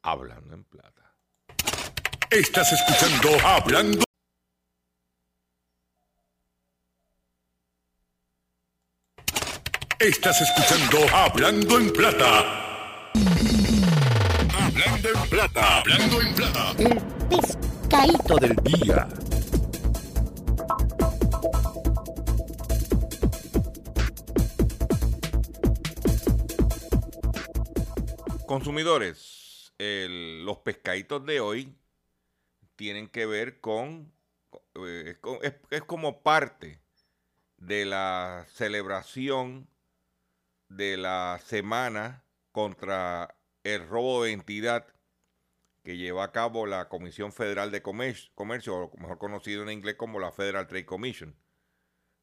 Hablando 0.02 0.54
en 0.54 0.64
Plata. 0.64 1.14
Estás 2.32 2.72
escuchando 2.72 3.38
Hablando. 3.46 4.05
Estás 10.06 10.40
escuchando 10.40 11.00
Hablando 11.16 11.80
en 11.80 11.92
Plata. 11.92 13.12
Hablando 14.54 15.10
en 15.10 15.30
Plata. 15.30 15.80
Hablando 15.80 16.22
en 16.22 16.36
Plata. 16.36 16.72
El 16.78 17.02
pescadito 17.30 18.36
del 18.38 18.56
día. 18.58 19.08
Consumidores, 28.46 29.74
el- 29.78 30.46
los 30.46 30.58
pescaditos 30.60 31.26
de 31.26 31.40
hoy 31.40 31.76
tienen 32.76 33.08
que 33.08 33.26
ver 33.26 33.60
con, 33.60 34.14
eh, 34.76 35.18
es 35.72 35.82
como 35.84 36.22
parte 36.22 36.80
de 37.58 37.86
la 37.86 38.46
celebración 38.50 39.68
de 40.76 40.98
la 40.98 41.40
semana 41.44 42.24
contra 42.52 43.36
el 43.64 43.88
robo 43.88 44.24
de 44.24 44.32
identidad 44.32 44.88
que 45.84 45.98
lleva 45.98 46.24
a 46.24 46.32
cabo 46.32 46.66
la 46.66 46.90
Comisión 46.90 47.32
Federal 47.32 47.72
de 47.72 47.82
Comercio, 47.82 48.32
Comercio, 48.36 48.76
o 48.76 48.98
mejor 48.98 49.18
conocido 49.18 49.64
en 49.64 49.70
inglés 49.70 49.96
como 49.96 50.20
la 50.20 50.32
Federal 50.32 50.68
Trade 50.68 50.86
Commission. 50.86 51.36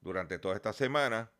Durante 0.00 0.38
toda 0.38 0.56
esta 0.56 0.72
semana, 0.72 1.30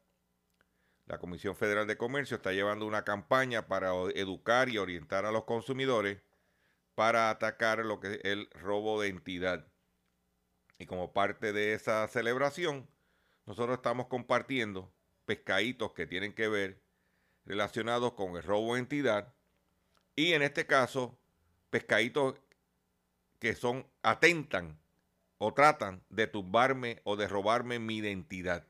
la 1.07 1.19
Comisión 1.19 1.57
Federal 1.57 1.87
de 1.87 1.97
Comercio 1.97 2.37
está 2.37 2.53
llevando 2.53 2.87
una 2.87 3.05
campaña 3.05 3.67
para 3.67 3.93
educar 4.15 4.69
y 4.69 4.79
orientar 4.79 5.27
a 5.27 5.33
los 5.33 5.45
consumidores 5.45 6.23
para 6.95 7.31
atacar 7.31 7.85
lo 7.85 8.01
que 8.01 8.15
es 8.15 8.21
el 8.25 8.49
robo 8.53 9.01
de 9.01 9.09
identidad. 9.09 9.67
Y 10.79 10.87
como 10.87 11.13
parte 11.13 11.53
de 11.53 11.75
esa 11.75 12.07
celebración, 12.09 12.89
nosotros 13.47 13.77
estamos 13.77 14.07
compartiendo 14.07 14.93
pescaditos 15.25 15.93
que 15.93 16.07
tienen 16.07 16.35
que 16.35 16.49
ver 16.49 16.82
relacionados 17.45 18.13
con 18.15 18.37
el 18.37 18.43
robo 18.43 18.75
de 18.75 18.81
identidad 18.81 19.35
y 20.17 20.33
en 20.33 20.43
este 20.43 20.67
caso 20.67 21.19
pescaditos 21.71 22.35
que 23.39 23.55
son 23.55 23.87
atentan 24.03 24.79
o 25.39 25.53
tratan 25.53 26.05
de 26.09 26.27
tumbarme 26.27 27.01
o 27.05 27.17
de 27.17 27.27
robarme 27.27 27.79
mi 27.79 27.97
identidad. 27.97 28.67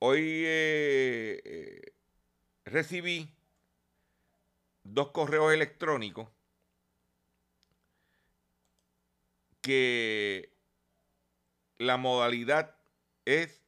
Hoy 0.00 0.20
eh, 0.44 1.40
eh, 1.44 1.92
recibí 2.64 3.34
dos 4.84 5.10
correos 5.12 5.52
electrónicos 5.52 6.28
que 9.60 10.52
la 11.78 11.96
modalidad 11.96 12.76
es 13.24 13.62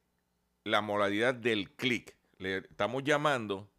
la 0.63 0.81
modalidad 0.81 1.33
del 1.33 1.71
clic. 1.71 2.15
Le 2.41 2.57
estamos 2.57 3.03
llamando 3.03 3.71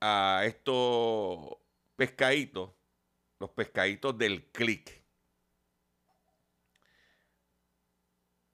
a 0.00 0.42
estos 0.44 1.56
pescaditos, 1.94 2.72
los 3.38 3.50
pescaditos 3.50 4.18
del 4.18 4.50
clic. 4.50 5.04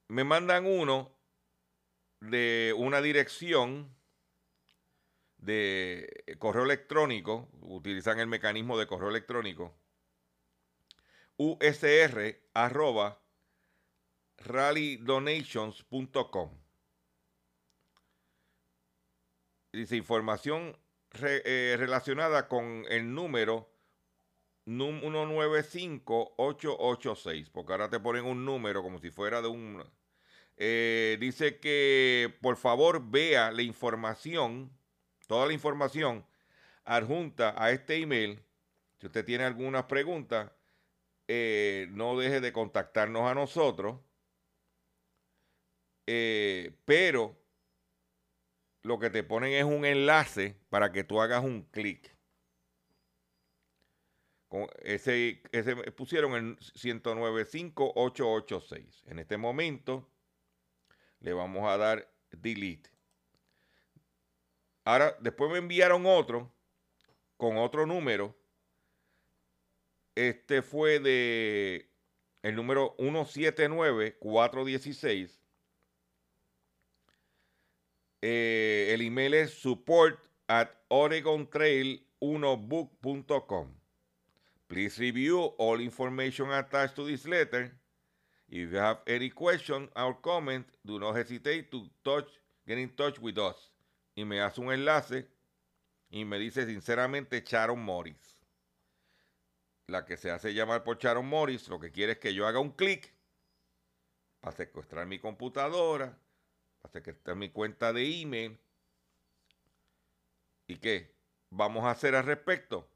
Me 0.09 0.25
mandan 0.25 0.67
uno 0.67 1.17
de 2.21 2.75
una 2.77 3.01
dirección 3.01 3.97
de 5.39 6.37
correo 6.39 6.65
electrónico, 6.65 7.49
utilizan 7.63 8.21
el 8.21 8.27
mecanismo 8.27 8.77
de 8.77 8.87
correo 8.87 9.09
electrónico, 9.09 9.75
usr 11.39 12.39
arroba 12.53 13.19
rallydonations.com. 14.37 16.62
Dice 19.73 19.97
información 19.97 20.77
eh, 21.23 21.77
relacionada 21.79 22.47
con 22.47 22.85
el 22.91 23.15
número 23.15 23.73
num- 24.67 25.01
195886, 25.01 27.49
porque 27.51 27.73
ahora 27.73 27.89
te 27.89 27.99
ponen 27.99 28.27
un 28.27 28.45
número 28.45 28.83
como 28.83 28.99
si 28.99 29.11
fuera 29.11 29.41
de 29.41 29.49
un... 29.49 29.83
Eh, 30.59 31.17
dice 31.19 31.59
que 31.59 32.37
por 32.43 32.57
favor 32.57 33.11
vea 33.11 33.51
la 33.51 33.63
información, 33.63 34.71
toda 35.27 35.47
la 35.47 35.55
información 35.55 36.27
adjunta 36.85 37.55
a 37.57 37.71
este 37.71 37.97
email. 37.97 38.45
Si 38.99 39.07
usted 39.07 39.25
tiene 39.25 39.45
alguna 39.45 39.89
pregunta, 39.89 40.55
eh, 41.29 41.87
no 41.91 42.19
deje 42.19 42.43
de 42.43 42.53
contactarnos 42.53 43.23
a 43.23 43.35
nosotros. 43.35 44.01
Eh, 46.07 46.77
pero 46.85 47.42
lo 48.83 48.99
que 48.99 49.11
te 49.11 49.23
ponen 49.23 49.53
es 49.53 49.65
un 49.65 49.85
enlace 49.85 50.57
para 50.69 50.91
que 50.93 51.05
tú 51.05 51.21
hagas 51.21 51.45
un 51.45 51.63
clic. 51.63 52.11
Ese, 54.83 55.41
ese 55.53 55.77
pusieron 55.93 56.35
en 56.35 56.57
1095886. 56.59 59.05
En 59.07 59.19
este 59.19 59.39
momento 59.39 60.07
le 61.21 61.33
vamos 61.33 61.67
a 61.71 61.79
dar 61.79 62.13
delete. 62.31 62.91
Ahora, 64.85 65.17
después 65.21 65.51
me 65.51 65.57
enviaron 65.59 66.05
otro 66.07 66.53
con 67.37 67.57
otro 67.57 67.87
número. 67.87 68.37
Este 70.15 70.61
fue 70.61 71.01
de 71.01 71.89
el 72.43 72.55
número 72.57 72.95
179416. 72.99 75.42
Eh, 78.23 78.95
el 78.95 79.03
email 79.03 79.35
es 79.35 79.53
support 79.53 80.19
at 80.47 80.71
oregontrail1book.com. 80.89 83.75
Please 84.69 84.97
review 84.99 85.53
all 85.59 85.81
information 85.81 86.53
attached 86.53 86.95
to 86.95 87.05
this 87.05 87.27
letter. 87.27 87.77
If 88.49 88.71
you 88.71 88.79
have 88.79 89.01
any 89.07 89.31
question 89.31 89.91
or 89.97 90.21
comment, 90.21 90.67
do 90.85 91.01
not 91.01 91.17
hesitate 91.17 91.73
to 91.73 91.91
touch, 92.05 92.29
get 92.67 92.79
in 92.79 92.91
touch 92.91 93.19
with 93.19 93.39
us. 93.39 93.73
Y 94.15 94.25
me 94.25 94.41
hace 94.41 94.61
un 94.61 94.71
enlace 94.73 95.27
y 96.11 96.25
me 96.25 96.39
dice 96.39 96.65
sinceramente 96.67 97.43
Sharon 97.45 97.81
Morris. 97.81 98.39
La 99.89 100.05
que 100.05 100.17
se 100.17 100.31
hace 100.31 100.55
llamar 100.55 100.85
por 100.85 100.99
Sharon 100.99 101.27
Morris, 101.27 101.67
lo 101.69 101.81
que 101.81 101.91
quiere 101.91 102.13
es 102.13 102.19
que 102.19 102.35
yo 102.35 102.47
haga 102.47 102.61
un 102.61 102.71
clic 102.71 103.13
para 104.41 104.57
secuestrar 104.57 105.07
mi 105.07 105.19
computadora, 105.19 106.17
para 106.83 106.93
secuestrar 106.93 107.37
mi 107.37 107.51
cuenta 107.51 107.93
de 107.93 108.21
email. 108.21 108.59
¿Y 110.67 110.77
qué? 110.77 111.15
Vamos 111.51 111.85
a 111.85 111.91
hacer 111.91 112.15
al 112.15 112.27
respecto. 112.27 112.89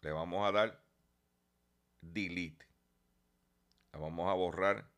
Le 0.00 0.10
vamos 0.10 0.46
a 0.46 0.52
dar 0.52 0.82
delete. 2.00 2.66
La 3.92 4.00
vamos 4.00 4.28
a 4.28 4.34
borrar 4.34 4.90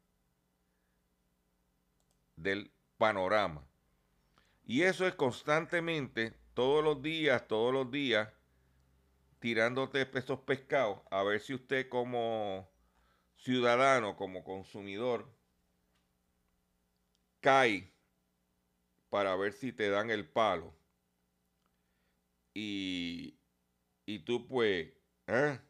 del 2.37 2.73
panorama. 2.97 3.67
Y 4.65 4.83
eso 4.83 5.07
es 5.07 5.15
constantemente, 5.15 6.33
todos 6.55 6.83
los 6.83 7.03
días, 7.03 7.47
todos 7.47 7.73
los 7.73 7.91
días, 7.91 8.31
tirándote 9.41 10.09
esos 10.15 10.41
pescados, 10.41 11.01
a 11.11 11.23
ver 11.23 11.41
si 11.41 11.53
usted 11.53 11.89
como 11.91 12.71
ciudadano, 13.37 14.17
como 14.17 14.43
consumidor, 14.43 15.29
cae 17.45 17.93
para 19.11 19.37
ver 19.37 19.53
si 19.53 19.71
te 19.71 19.91
dan 19.91 20.09
el 20.11 20.27
palo. 20.27 20.75
Y, 22.55 23.39
y 24.07 24.21
tú 24.21 24.49
pues, 24.49 24.89
¿eh? 25.27 25.61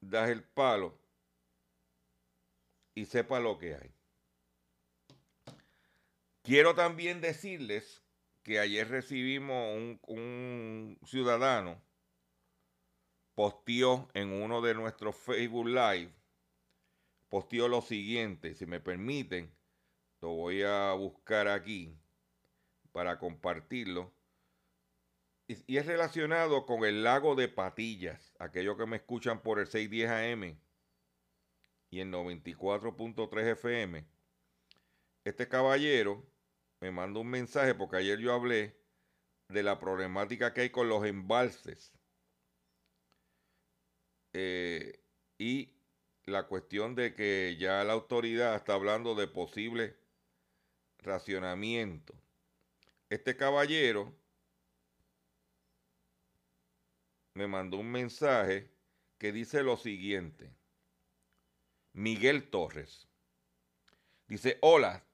das 0.00 0.28
el 0.28 0.44
palo 0.44 0.98
y 2.94 3.06
sepa 3.06 3.40
lo 3.40 3.56
que 3.56 3.76
hay. 3.76 3.90
Quiero 6.42 6.74
también 6.74 7.22
decirles 7.22 8.02
que 8.42 8.60
ayer 8.60 8.88
recibimos 8.88 9.98
un, 10.06 10.98
ciudadano, 11.04 11.82
posteó 13.34 14.08
en 14.14 14.32
uno 14.32 14.60
de 14.60 14.74
nuestros 14.74 15.16
Facebook 15.16 15.66
Live, 15.66 16.12
posteó 17.28 17.68
lo 17.68 17.82
siguiente, 17.82 18.54
si 18.54 18.66
me 18.66 18.80
permiten, 18.80 19.54
lo 20.20 20.30
voy 20.30 20.62
a 20.62 20.92
buscar 20.92 21.48
aquí 21.48 21.98
para 22.92 23.18
compartirlo. 23.18 24.12
y, 25.48 25.76
es 25.76 25.86
relacionado 25.86 26.66
con 26.66 26.84
el 26.84 27.04
lago 27.04 27.34
de 27.34 27.48
Patillas, 27.48 28.34
aquellos 28.38 28.76
que 28.76 28.86
me 28.86 28.96
escuchan 28.96 29.42
por 29.42 29.60
el 29.60 29.66
610 29.66 30.10
AM 30.10 30.58
y 31.90 32.00
el 32.00 32.10
94.3 32.10 33.52
FM. 33.52 34.06
Este 35.24 35.48
caballero 35.48 36.24
me 36.80 36.90
mandó 36.90 37.20
un 37.20 37.28
mensaje 37.28 37.74
porque 37.74 37.96
ayer 37.96 38.18
yo 38.18 38.32
hablé 38.32 38.76
de 39.48 39.62
la 39.62 39.78
problemática 39.78 40.52
que 40.52 40.62
hay 40.62 40.70
con 40.70 40.88
los 40.88 41.04
embalses 41.04 41.92
eh, 44.32 45.02
y 45.38 45.75
la 46.26 46.48
cuestión 46.48 46.96
de 46.96 47.14
que 47.14 47.56
ya 47.58 47.84
la 47.84 47.92
autoridad 47.92 48.56
está 48.56 48.74
hablando 48.74 49.14
de 49.14 49.28
posible 49.28 49.96
racionamiento. 50.98 52.14
Este 53.08 53.36
caballero 53.36 54.12
me 57.34 57.46
mandó 57.46 57.76
un 57.76 57.92
mensaje 57.92 58.68
que 59.18 59.30
dice 59.30 59.62
lo 59.62 59.76
siguiente. 59.76 60.50
Miguel 61.92 62.50
Torres. 62.50 63.06
Dice, 64.26 64.58
hola, 64.60 65.04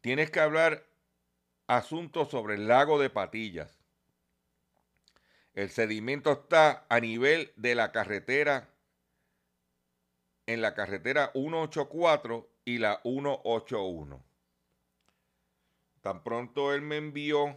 tienes 0.00 0.30
que 0.30 0.38
hablar 0.38 0.86
asuntos 1.66 2.30
sobre 2.30 2.54
el 2.54 2.68
lago 2.68 3.00
de 3.00 3.10
Patillas. 3.10 3.82
El 5.54 5.70
sedimento 5.70 6.32
está 6.32 6.86
a 6.88 7.00
nivel 7.00 7.52
de 7.56 7.74
la 7.74 7.90
carretera, 7.90 8.71
en 10.52 10.62
la 10.62 10.74
carretera 10.74 11.30
184 11.32 12.48
y 12.64 12.78
la 12.78 13.00
181. 13.02 14.22
Tan 16.00 16.22
pronto 16.22 16.74
él 16.74 16.82
me 16.82 16.96
envió 16.96 17.56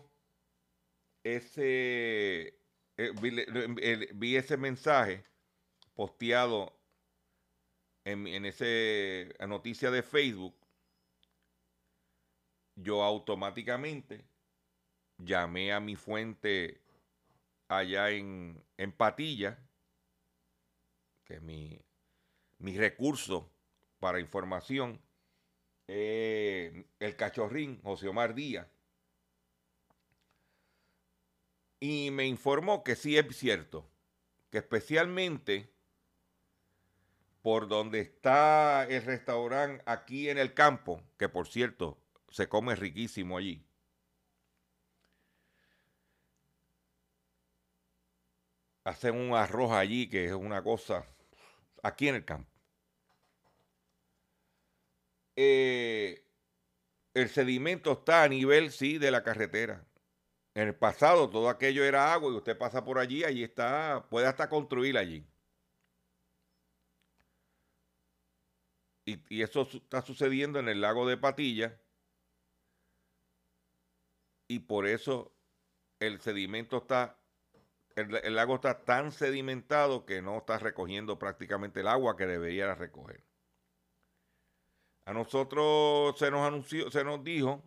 ese, 1.23 2.59
eh, 2.97 4.11
vi, 4.13 4.35
ese 4.35 4.57
mensaje 4.57 5.25
posteado 5.95 6.77
en, 8.03 8.27
en 8.27 8.45
ese 8.45 9.33
noticia 9.47 9.89
de 9.89 10.03
Facebook, 10.03 10.55
yo 12.75 13.03
automáticamente 13.03 14.25
llamé 15.17 15.73
a 15.73 15.79
mi 15.79 15.95
fuente 15.95 16.81
allá 17.67 18.11
en, 18.11 18.63
en 18.77 18.91
Patilla, 18.91 19.57
que 21.23 21.39
mi, 21.39 21.81
mi 22.65 22.75
recurso 22.75 23.47
para 23.99 24.19
información, 24.19 24.99
eh, 25.87 26.87
el 26.97 27.15
cachorrín 27.15 27.79
José 27.83 28.07
Omar 28.07 28.33
Díaz, 28.33 28.67
y 31.79 32.09
me 32.09 32.25
informó 32.25 32.83
que 32.83 32.95
sí 32.95 33.19
es 33.19 33.37
cierto, 33.37 33.87
que 34.49 34.57
especialmente 34.57 35.71
por 37.43 37.67
donde 37.67 37.99
está 37.99 38.87
el 38.89 39.03
restaurante 39.03 39.83
aquí 39.85 40.29
en 40.29 40.39
el 40.39 40.55
campo, 40.55 41.03
que 41.19 41.29
por 41.29 41.47
cierto 41.47 41.99
se 42.29 42.49
come 42.49 42.75
riquísimo 42.75 43.37
allí. 43.37 43.63
Hacen 48.83 49.15
un 49.15 49.35
arroz 49.35 49.71
allí 49.71 50.09
que 50.09 50.25
es 50.25 50.33
una 50.33 50.63
cosa 50.63 51.05
aquí 51.83 52.07
en 52.07 52.15
el 52.15 52.25
campo. 52.25 52.54
Eh, 55.35 56.23
el 57.13 57.29
sedimento 57.29 57.93
está 57.93 58.23
a 58.23 58.27
nivel, 58.29 58.71
sí, 58.71 58.97
de 58.97 59.11
la 59.11 59.23
carretera. 59.23 59.85
En 60.55 60.67
el 60.69 60.75
pasado 60.75 61.29
todo 61.29 61.49
aquello 61.49 61.83
era 61.83 62.13
agua 62.13 62.31
y 62.31 62.35
usted 62.35 62.57
pasa 62.57 62.83
por 62.83 62.99
allí, 62.99 63.23
allí 63.23 63.43
está, 63.43 64.07
puede 64.09 64.27
hasta 64.27 64.49
construir 64.49 64.97
allí. 64.97 65.25
Y, 69.05 69.19
y, 69.29 69.43
eso 69.43 69.61
está 69.71 70.01
sucediendo 70.01 70.59
en 70.59 70.67
el 70.67 70.81
lago 70.81 71.07
de 71.07 71.17
Patilla 71.17 71.79
y 74.47 74.59
por 74.59 74.87
eso 74.87 75.35
el 75.99 76.19
sedimento 76.21 76.77
está, 76.77 77.17
el, 77.95 78.35
lago 78.35 78.55
está 78.55 78.83
tan 78.83 79.11
sedimentado 79.11 80.05
que 80.05 80.21
no 80.21 80.37
está 80.37 80.59
recogiendo 80.59 81.17
prácticamente 81.19 81.81
el 81.81 81.87
agua 81.87 82.17
que 82.17 82.25
debería 82.25 82.75
recoger. 82.75 83.23
A 85.05 85.13
nosotros 85.13 86.17
se 86.17 86.31
nos 86.31 86.47
anunció, 86.47 86.89
se 86.89 87.03
nos 87.03 87.23
dijo 87.23 87.63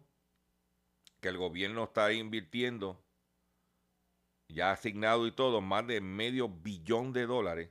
que 1.21 1.29
el 1.29 1.39
gobierno 1.39 1.85
está 1.85 2.13
invirtiendo, 2.13 3.01
ya 4.49 4.73
asignado 4.73 5.27
y 5.27 5.33
todo, 5.33 5.61
más 5.61 5.87
de 5.87 6.01
medio 6.01 6.49
billón 6.49 7.13
de 7.13 7.27
dólares 7.27 7.71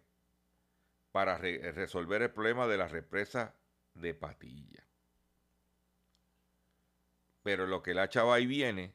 para 1.12 1.38
resolver 1.38 2.22
el 2.22 2.32
problema 2.32 2.68
de 2.68 2.78
la 2.78 2.88
represa 2.88 3.56
de 3.94 4.14
Patilla. 4.14 4.88
Pero 7.44 7.68
lo 7.68 7.82
que 7.82 7.94
la 7.94 8.08
chava 8.08 8.36
ahí 8.36 8.46
viene 8.46 8.94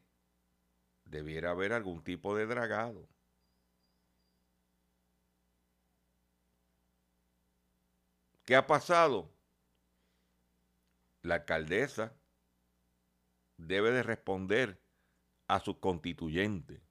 debiera 1.05 1.51
haber 1.51 1.73
algún 1.73 2.03
tipo 2.03 2.35
de 2.37 2.47
dragado. 2.47 3.09
¿Qué 8.45 8.57
ha 8.57 8.67
pasado? 8.67 9.31
La 11.23 11.37
alcaldesa 11.37 12.13
debe 13.57 13.91
de 13.93 14.03
responder 14.03 14.81
a 15.47 15.61
su 15.61 15.79
constituyente. 15.79 16.83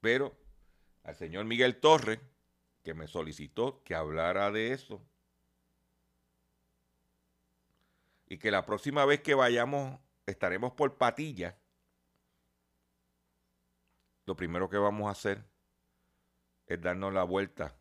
Pero 0.00 0.36
al 1.02 1.16
señor 1.16 1.44
Miguel 1.44 1.80
Torres, 1.80 2.20
que 2.82 2.94
me 2.94 3.08
solicitó 3.08 3.82
que 3.82 3.94
hablara 3.94 4.50
de 4.50 4.72
eso, 4.72 5.04
y 8.26 8.38
que 8.38 8.50
la 8.50 8.66
próxima 8.66 9.04
vez 9.04 9.22
que 9.22 9.34
vayamos 9.34 9.98
estaremos 10.26 10.72
por 10.72 10.96
Patilla, 10.96 11.58
lo 14.26 14.36
primero 14.36 14.68
que 14.68 14.76
vamos 14.76 15.08
a 15.08 15.12
hacer 15.12 15.44
es 16.66 16.80
darnos 16.80 17.14
la 17.14 17.24
vuelta 17.24 17.74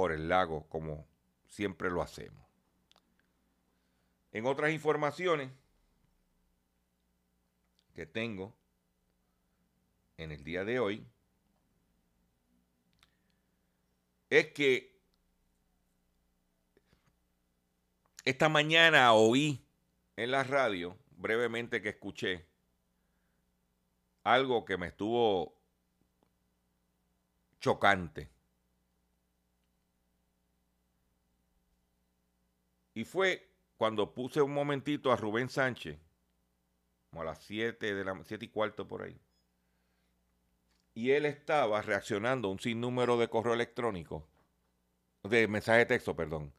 por 0.00 0.12
el 0.12 0.30
lago 0.30 0.66
como 0.70 1.06
siempre 1.46 1.90
lo 1.90 2.00
hacemos. 2.00 2.42
En 4.32 4.46
otras 4.46 4.72
informaciones 4.72 5.50
que 7.92 8.06
tengo 8.06 8.56
en 10.16 10.32
el 10.32 10.42
día 10.42 10.64
de 10.64 10.80
hoy, 10.80 11.06
es 14.30 14.54
que 14.54 14.98
Esta 18.24 18.48
mañana 18.48 19.12
oí 19.12 19.66
en 20.16 20.30
la 20.30 20.44
radio, 20.44 20.96
brevemente 21.10 21.82
que 21.82 21.90
escuché, 21.90 22.46
algo 24.22 24.64
que 24.64 24.78
me 24.78 24.86
estuvo 24.86 25.60
chocante. 27.60 28.39
Y 33.00 33.04
fue 33.04 33.48
cuando 33.78 34.12
puse 34.12 34.42
un 34.42 34.52
momentito 34.52 35.10
a 35.10 35.16
Rubén 35.16 35.48
Sánchez, 35.48 35.98
como 37.08 37.22
a 37.22 37.24
las 37.24 37.42
7 37.44 37.94
de 37.94 38.04
la 38.04 38.22
7 38.22 38.44
y 38.44 38.48
cuarto 38.48 38.86
por 38.86 39.00
ahí. 39.00 39.18
Y 40.92 41.12
él 41.12 41.24
estaba 41.24 41.80
reaccionando 41.80 42.48
a 42.48 42.50
un 42.50 42.60
sinnúmero 42.60 43.16
de 43.16 43.28
correo 43.28 43.54
electrónico, 43.54 44.28
de 45.22 45.48
mensaje 45.48 45.78
de 45.78 45.86
texto, 45.86 46.14
perdón, 46.14 46.52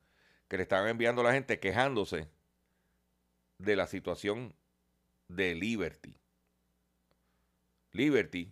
que 0.47 0.57
le 0.57 0.63
estaban 0.63 0.89
enviando 0.89 1.21
a 1.21 1.25
la 1.25 1.33
gente 1.33 1.59
quejándose 1.59 2.27
de 3.59 3.75
la 3.75 3.85
situación 3.85 4.55
de 5.27 5.53
Liberty. 5.53 6.17
Liberty, 7.91 8.51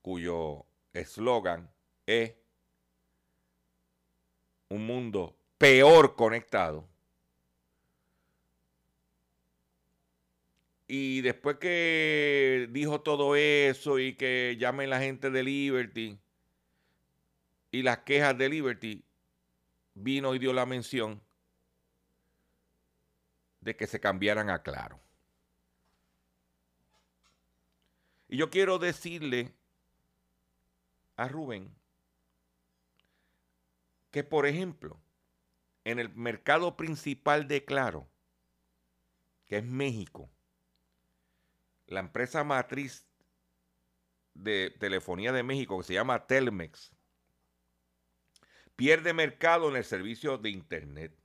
cuyo 0.00 0.64
eslogan 0.92 1.72
es 2.06 2.36
un 4.68 4.86
mundo 4.86 5.41
peor 5.62 6.16
conectado. 6.16 6.88
Y 10.88 11.20
después 11.20 11.58
que 11.58 12.66
dijo 12.72 13.00
todo 13.02 13.36
eso 13.36 14.00
y 14.00 14.16
que 14.16 14.56
llamen 14.58 14.90
la 14.90 14.98
gente 14.98 15.30
de 15.30 15.44
Liberty 15.44 16.18
y 17.70 17.82
las 17.82 17.98
quejas 17.98 18.36
de 18.36 18.48
Liberty, 18.48 19.04
vino 19.94 20.34
y 20.34 20.40
dio 20.40 20.52
la 20.52 20.66
mención 20.66 21.22
de 23.60 23.76
que 23.76 23.86
se 23.86 24.00
cambiaran 24.00 24.50
a 24.50 24.64
Claro. 24.64 24.98
Y 28.28 28.36
yo 28.36 28.50
quiero 28.50 28.80
decirle 28.80 29.54
a 31.14 31.28
Rubén 31.28 31.72
que, 34.10 34.24
por 34.24 34.44
ejemplo, 34.44 35.01
en 35.84 35.98
el 35.98 36.14
mercado 36.14 36.76
principal 36.76 37.48
de 37.48 37.64
Claro, 37.64 38.08
que 39.46 39.58
es 39.58 39.64
México, 39.64 40.30
la 41.86 42.00
empresa 42.00 42.44
matriz 42.44 43.06
de 44.34 44.70
telefonía 44.78 45.32
de 45.32 45.42
México, 45.42 45.78
que 45.78 45.84
se 45.84 45.94
llama 45.94 46.26
Telmex, 46.26 46.92
pierde 48.76 49.12
mercado 49.12 49.68
en 49.68 49.76
el 49.76 49.84
servicio 49.84 50.38
de 50.38 50.50
Internet. 50.50 51.16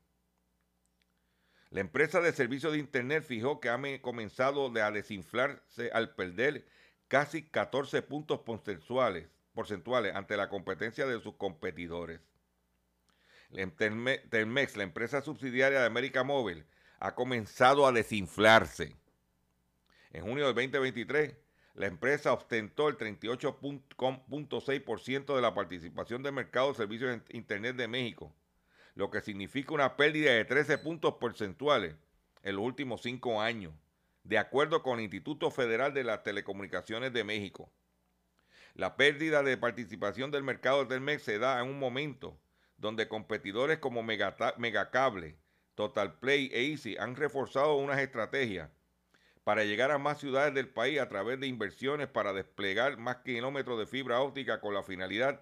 La 1.69 1.81
empresa 1.81 2.21
de 2.21 2.31
servicio 2.31 2.71
de 2.71 2.77
Internet 2.79 3.23
fijó 3.23 3.59
que 3.59 3.69
ha 3.69 4.01
comenzado 4.01 4.71
a 4.81 4.91
desinflarse 4.91 5.91
al 5.93 6.15
perder 6.15 6.65
casi 7.07 7.43
14 7.43 8.01
puntos 8.01 8.39
porcentuales, 8.39 9.29
porcentuales 9.53 10.15
ante 10.15 10.37
la 10.37 10.49
competencia 10.49 11.05
de 11.05 11.19
sus 11.21 11.35
competidores. 11.35 12.21
Telmex, 13.49 14.75
la 14.75 14.83
empresa 14.83 15.21
subsidiaria 15.21 15.79
de 15.79 15.85
América 15.85 16.23
Móvil, 16.23 16.65
ha 16.99 17.15
comenzado 17.15 17.87
a 17.87 17.91
desinflarse. 17.91 18.95
En 20.11 20.23
junio 20.23 20.45
del 20.45 20.55
2023, 20.55 21.35
la 21.75 21.85
empresa 21.85 22.33
ostentó 22.33 22.89
el 22.89 22.97
38.6% 22.97 25.35
de 25.35 25.41
la 25.41 25.53
participación 25.53 26.23
de 26.23 26.31
mercado 26.31 26.69
de 26.69 26.75
servicios 26.75 27.11
de 27.11 27.21
Internet 27.37 27.75
de 27.75 27.87
México, 27.87 28.33
lo 28.95 29.11
que 29.11 29.21
significa 29.21 29.75
una 29.75 29.95
pérdida 29.95 30.33
de 30.33 30.43
13 30.43 30.79
puntos 30.79 31.13
porcentuales 31.15 31.95
en 32.41 32.55
los 32.55 32.65
últimos 32.65 33.03
cinco 33.03 33.39
años, 33.41 33.73
de 34.23 34.39
acuerdo 34.39 34.81
con 34.81 34.97
el 34.97 35.05
Instituto 35.05 35.51
Federal 35.51 35.93
de 35.93 36.03
las 36.03 36.23
Telecomunicaciones 36.23 37.13
de 37.13 37.23
México. 37.23 37.71
La 38.73 38.97
pérdida 38.97 39.43
de 39.43 39.57
participación 39.57 40.31
del 40.31 40.43
mercado 40.43 40.79
de 40.79 40.87
Telmex 40.87 41.21
se 41.23 41.39
da 41.39 41.61
en 41.61 41.69
un 41.69 41.77
momento 41.77 42.39
donde 42.77 43.07
competidores 43.07 43.79
como 43.79 44.03
Megacable, 44.03 45.37
Total 45.75 46.19
Play 46.19 46.49
e 46.53 46.71
Easy 46.71 46.97
han 46.97 47.15
reforzado 47.15 47.75
unas 47.75 47.99
estrategias 47.99 48.69
para 49.43 49.63
llegar 49.63 49.91
a 49.91 49.97
más 49.97 50.19
ciudades 50.19 50.53
del 50.53 50.69
país 50.69 50.99
a 50.99 51.07
través 51.07 51.39
de 51.39 51.47
inversiones 51.47 52.07
para 52.07 52.33
desplegar 52.33 52.97
más 52.97 53.17
kilómetros 53.17 53.79
de 53.79 53.85
fibra 53.85 54.19
óptica 54.19 54.59
con 54.59 54.73
la 54.73 54.83
finalidad 54.83 55.41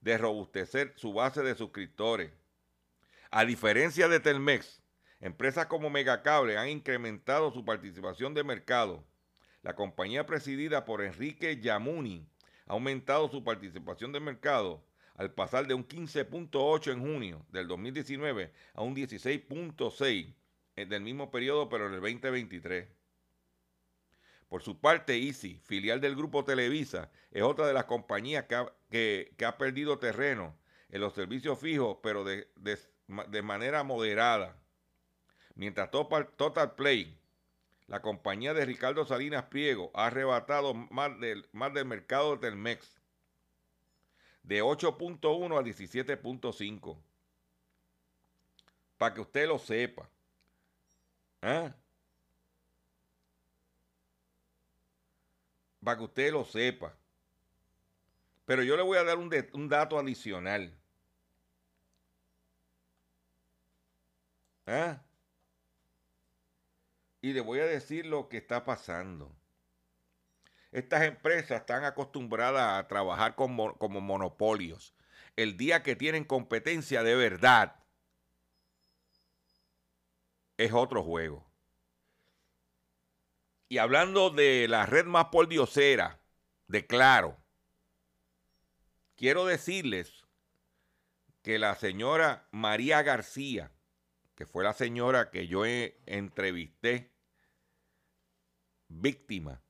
de 0.00 0.16
robustecer 0.16 0.92
su 0.96 1.12
base 1.12 1.42
de 1.42 1.54
suscriptores. 1.54 2.30
A 3.30 3.44
diferencia 3.44 4.08
de 4.08 4.20
Telmex, 4.20 4.80
empresas 5.20 5.66
como 5.66 5.90
Megacable 5.90 6.56
han 6.56 6.68
incrementado 6.68 7.50
su 7.50 7.64
participación 7.64 8.32
de 8.32 8.44
mercado. 8.44 9.04
La 9.62 9.74
compañía 9.74 10.24
presidida 10.26 10.84
por 10.84 11.02
Enrique 11.02 11.60
Yamuni 11.60 12.28
ha 12.66 12.74
aumentado 12.74 13.28
su 13.28 13.42
participación 13.42 14.12
de 14.12 14.20
mercado 14.20 14.85
al 15.16 15.32
pasar 15.32 15.66
de 15.66 15.74
un 15.74 15.86
15.8 15.86 16.92
en 16.92 17.00
junio 17.00 17.44
del 17.50 17.68
2019 17.68 18.52
a 18.74 18.82
un 18.82 18.94
16.6 18.94 20.34
del 20.76 21.00
mismo 21.00 21.30
periodo, 21.30 21.68
pero 21.68 21.86
en 21.86 21.94
el 21.94 22.00
2023. 22.00 22.86
Por 24.48 24.62
su 24.62 24.78
parte, 24.78 25.16
Easy, 25.16 25.58
filial 25.64 26.00
del 26.00 26.14
grupo 26.14 26.44
Televisa, 26.44 27.10
es 27.30 27.42
otra 27.42 27.66
de 27.66 27.72
las 27.72 27.86
compañías 27.86 28.44
que 28.44 29.44
ha, 29.44 29.58
perdido 29.58 29.98
terreno 29.98 30.56
en 30.90 31.00
los 31.00 31.14
servicios 31.14 31.58
fijos, 31.58 31.98
pero 32.02 32.24
de, 32.24 32.46
manera 33.42 33.82
moderada. 33.82 34.56
Mientras 35.54 35.90
Total, 35.90 36.74
Play, 36.76 37.18
la 37.86 38.02
compañía 38.02 38.52
de 38.54 38.66
Ricardo 38.66 39.04
Salinas 39.04 39.44
Priego, 39.44 39.90
ha 39.94 40.06
arrebatado 40.06 40.74
más 40.74 41.18
del, 41.18 41.48
más 41.52 41.72
del 41.72 41.86
mercado 41.86 42.36
de 42.36 42.48
Telmex, 42.48 42.95
de 44.46 44.62
8.1 44.62 45.58
a 45.58 45.62
17.5. 45.62 46.96
Para 48.96 49.14
que 49.14 49.20
usted 49.20 49.46
lo 49.46 49.58
sepa. 49.58 50.08
¿Ah? 51.42 51.74
para 55.86 55.98
que 55.98 56.04
usted 56.04 56.32
lo 56.32 56.44
sepa. 56.44 56.92
Pero 58.44 58.64
yo 58.64 58.76
le 58.76 58.82
voy 58.82 58.98
a 58.98 59.04
dar 59.04 59.18
un, 59.18 59.68
dato 59.68 59.96
adicional. 60.00 60.76
¿Ah? 64.66 65.00
Y 67.20 67.32
le 67.32 67.40
voy 67.40 67.60
a 67.60 67.66
decir 67.66 68.04
lo 68.04 68.28
que 68.28 68.38
está 68.38 68.64
pasando. 68.64 69.30
Estas 70.72 71.04
empresas 71.04 71.60
están 71.60 71.84
acostumbradas 71.84 72.78
a 72.78 72.88
trabajar 72.88 73.34
como, 73.34 73.76
como 73.78 74.00
monopolios. 74.00 74.94
El 75.36 75.56
día 75.56 75.82
que 75.82 75.96
tienen 75.96 76.24
competencia 76.24 77.02
de 77.02 77.14
verdad 77.14 77.76
es 80.56 80.72
otro 80.72 81.02
juego. 81.02 81.46
Y 83.68 83.78
hablando 83.78 84.30
de 84.30 84.68
la 84.68 84.86
red 84.86 85.06
más 85.06 85.26
pordiosera, 85.26 86.20
de 86.68 86.86
Claro, 86.86 87.36
quiero 89.16 89.46
decirles 89.46 90.24
que 91.42 91.58
la 91.58 91.74
señora 91.74 92.48
María 92.50 93.02
García, 93.02 93.72
que 94.34 94.46
fue 94.46 94.64
la 94.64 94.72
señora 94.72 95.30
que 95.30 95.46
yo 95.46 95.64
entrevisté, 95.64 97.12
víctima 98.88 99.62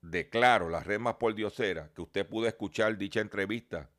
de 0.00 0.28
Claro, 0.28 0.68
la 0.68 0.80
red 0.80 0.98
más 0.98 1.14
pordiosera, 1.14 1.92
que 1.94 2.02
usted 2.02 2.28
pudo 2.28 2.46
escuchar 2.46 2.96
dicha 2.96 3.20
entrevista 3.20 3.90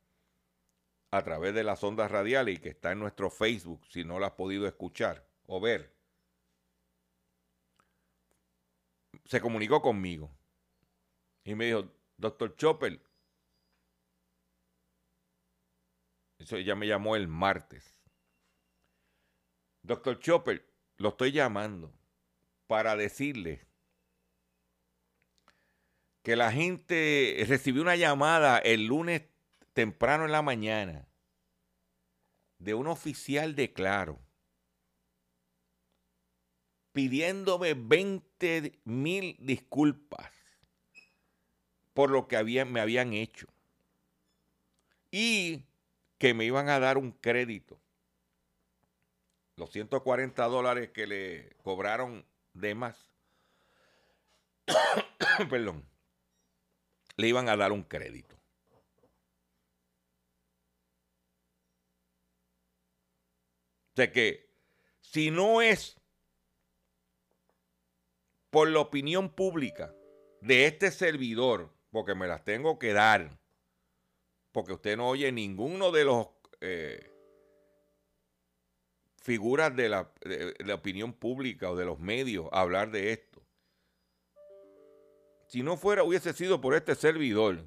a 1.10 1.22
través 1.22 1.54
de 1.54 1.64
las 1.64 1.82
ondas 1.84 2.10
radiales 2.10 2.56
y 2.56 2.60
que 2.60 2.70
está 2.70 2.92
en 2.92 3.00
nuestro 3.00 3.30
Facebook 3.30 3.86
si 3.86 4.04
no 4.04 4.18
la 4.18 4.28
has 4.28 4.32
podido 4.32 4.66
escuchar 4.66 5.26
o 5.46 5.60
ver. 5.60 5.98
se 9.28 9.42
comunicó 9.42 9.82
conmigo 9.82 10.34
y 11.44 11.54
me 11.54 11.66
dijo, 11.66 11.92
doctor 12.16 12.56
Chopper, 12.56 12.98
eso 16.38 16.58
ya 16.58 16.74
me 16.74 16.86
llamó 16.86 17.14
el 17.14 17.28
martes. 17.28 18.00
Doctor 19.82 20.18
Chopper, 20.18 20.66
lo 20.96 21.10
estoy 21.10 21.32
llamando 21.32 21.92
para 22.66 22.96
decirle 22.96 23.67
que 26.28 26.36
la 26.36 26.52
gente 26.52 27.42
recibió 27.48 27.80
una 27.80 27.96
llamada 27.96 28.58
el 28.58 28.84
lunes 28.84 29.22
temprano 29.72 30.26
en 30.26 30.32
la 30.32 30.42
mañana 30.42 31.08
de 32.58 32.74
un 32.74 32.86
oficial 32.86 33.54
de 33.54 33.72
Claro 33.72 34.20
pidiéndome 36.92 37.72
20 37.72 38.78
mil 38.84 39.38
disculpas 39.40 40.30
por 41.94 42.10
lo 42.10 42.28
que 42.28 42.44
me 42.66 42.80
habían 42.82 43.14
hecho. 43.14 43.46
Y 45.10 45.64
que 46.18 46.34
me 46.34 46.44
iban 46.44 46.68
a 46.68 46.78
dar 46.78 46.98
un 46.98 47.12
crédito. 47.12 47.80
Los 49.56 49.70
140 49.70 50.44
dólares 50.44 50.90
que 50.90 51.06
le 51.06 51.56
cobraron 51.62 52.26
de 52.52 52.74
más. 52.74 52.98
Perdón. 55.48 55.87
Le 57.18 57.28
iban 57.28 57.48
a 57.48 57.56
dar 57.56 57.72
un 57.72 57.82
crédito. 57.82 58.36
O 63.92 63.96
sea 63.96 64.12
que 64.12 64.48
si 65.00 65.32
no 65.32 65.60
es 65.60 66.00
por 68.50 68.68
la 68.68 68.78
opinión 68.78 69.28
pública 69.30 69.92
de 70.40 70.66
este 70.66 70.92
servidor, 70.92 71.74
porque 71.90 72.14
me 72.14 72.28
las 72.28 72.44
tengo 72.44 72.78
que 72.78 72.92
dar, 72.92 73.36
porque 74.52 74.74
usted 74.74 74.96
no 74.96 75.08
oye 75.08 75.32
ninguno 75.32 75.90
de 75.90 76.04
los 76.04 76.28
eh, 76.60 77.12
figuras 79.20 79.74
de 79.74 79.88
la, 79.88 80.12
de 80.20 80.54
la 80.64 80.74
opinión 80.74 81.12
pública 81.12 81.68
o 81.68 81.76
de 81.76 81.84
los 81.84 81.98
medios 81.98 82.48
hablar 82.52 82.92
de 82.92 83.10
esto. 83.10 83.27
Si 85.48 85.62
no 85.62 85.78
fuera, 85.78 86.04
hubiese 86.04 86.34
sido 86.34 86.60
por 86.60 86.74
este 86.74 86.94
servidor, 86.94 87.66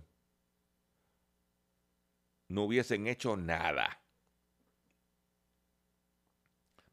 no 2.48 2.66
hubiesen 2.66 3.08
hecho 3.08 3.36
nada. 3.36 4.04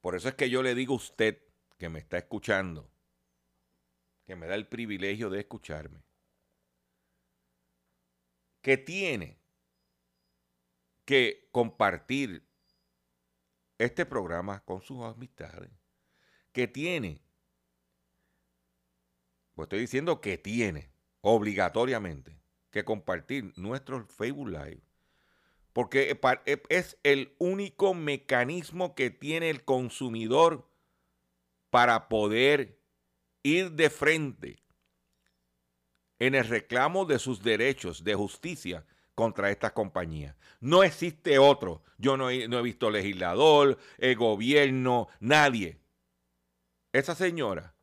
Por 0.00 0.14
eso 0.16 0.30
es 0.30 0.34
que 0.34 0.48
yo 0.48 0.62
le 0.62 0.74
digo 0.74 0.94
a 0.94 0.96
usted 0.96 1.42
que 1.76 1.90
me 1.90 1.98
está 1.98 2.16
escuchando, 2.16 2.90
que 4.24 4.34
me 4.34 4.46
da 4.46 4.54
el 4.54 4.66
privilegio 4.66 5.28
de 5.28 5.40
escucharme, 5.40 6.02
que 8.62 8.78
tiene 8.78 9.38
que 11.04 11.50
compartir 11.52 12.48
este 13.76 14.06
programa 14.06 14.64
con 14.64 14.80
sus 14.80 15.04
amistades, 15.04 15.70
que 16.52 16.66
tiene, 16.66 17.20
pues 19.58 19.66
estoy 19.66 19.80
diciendo 19.80 20.20
que 20.20 20.38
tiene 20.38 20.88
obligatoriamente 21.20 22.40
que 22.70 22.84
compartir 22.84 23.52
nuestro 23.56 24.06
Facebook 24.06 24.50
Live, 24.50 24.82
porque 25.72 26.16
es 26.68 26.96
el 27.02 27.34
único 27.40 27.92
mecanismo 27.92 28.94
que 28.94 29.10
tiene 29.10 29.50
el 29.50 29.64
consumidor 29.64 30.70
para 31.70 32.08
poder 32.08 32.78
ir 33.42 33.72
de 33.72 33.90
frente 33.90 34.62
en 36.20 36.36
el 36.36 36.46
reclamo 36.46 37.04
de 37.04 37.18
sus 37.18 37.42
derechos 37.42 38.04
de 38.04 38.14
justicia 38.14 38.86
contra 39.16 39.50
estas 39.50 39.72
compañías. 39.72 40.36
No 40.60 40.84
existe 40.84 41.36
otro. 41.40 41.82
Yo 41.96 42.16
no 42.16 42.30
he, 42.30 42.46
no 42.46 42.60
he 42.60 42.62
visto 42.62 42.90
legislador, 42.90 43.76
el 43.96 44.14
gobierno, 44.14 45.08
nadie. 45.18 45.80
Esa 46.92 47.16
señora, 47.16 47.74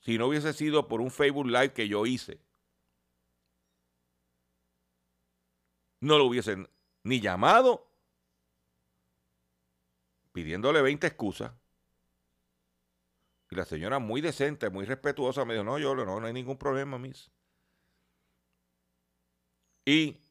si 0.00 0.18
no 0.18 0.26
hubiese 0.26 0.52
sido 0.52 0.88
por 0.88 1.00
un 1.00 1.10
Facebook 1.10 1.46
Live 1.46 1.72
que 1.72 1.88
yo 1.88 2.06
hice, 2.06 2.40
no 6.00 6.18
lo 6.18 6.24
hubiesen 6.24 6.68
ni 7.02 7.20
llamado 7.20 7.90
pidiéndole 10.32 10.82
20 10.82 11.06
excusas. 11.06 11.52
Y 13.50 13.56
la 13.56 13.64
señora 13.64 13.98
muy 13.98 14.20
decente, 14.20 14.70
muy 14.70 14.84
respetuosa, 14.84 15.44
me 15.44 15.54
dijo, 15.54 15.64
no, 15.64 15.78
yo 15.78 15.94
no, 15.94 16.20
no 16.20 16.26
hay 16.26 16.32
ningún 16.32 16.56
problema, 16.56 16.98
mis. 16.98 17.30
Y, 19.84 20.22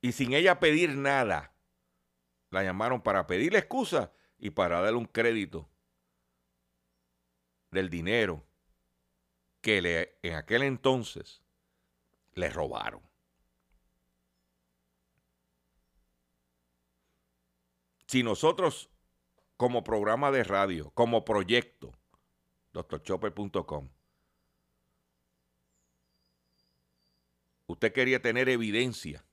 y 0.00 0.12
sin 0.12 0.32
ella 0.34 0.60
pedir 0.60 0.94
nada, 0.94 1.52
la 2.50 2.62
llamaron 2.62 3.02
para 3.02 3.26
pedirle 3.26 3.58
excusa 3.58 4.12
y 4.38 4.50
para 4.50 4.80
darle 4.80 4.98
un 4.98 5.06
crédito 5.06 5.68
del 7.70 7.90
dinero 7.90 8.47
que 9.60 9.82
le, 9.82 10.18
en 10.22 10.34
aquel 10.34 10.62
entonces 10.62 11.42
le 12.34 12.48
robaron. 12.48 13.02
Si 18.06 18.22
nosotros 18.22 18.88
como 19.58 19.82
programa 19.82 20.30
de 20.30 20.44
radio, 20.44 20.90
como 20.94 21.24
proyecto, 21.24 21.92
doctorchopper.com. 22.72 23.90
Usted 27.66 27.92
quería 27.92 28.22
tener 28.22 28.48
evidencia 28.48 29.24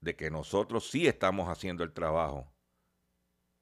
de 0.00 0.16
que 0.16 0.30
nosotros 0.30 0.90
sí 0.90 1.06
estamos 1.06 1.48
haciendo 1.48 1.84
el 1.84 1.92
trabajo 1.92 2.52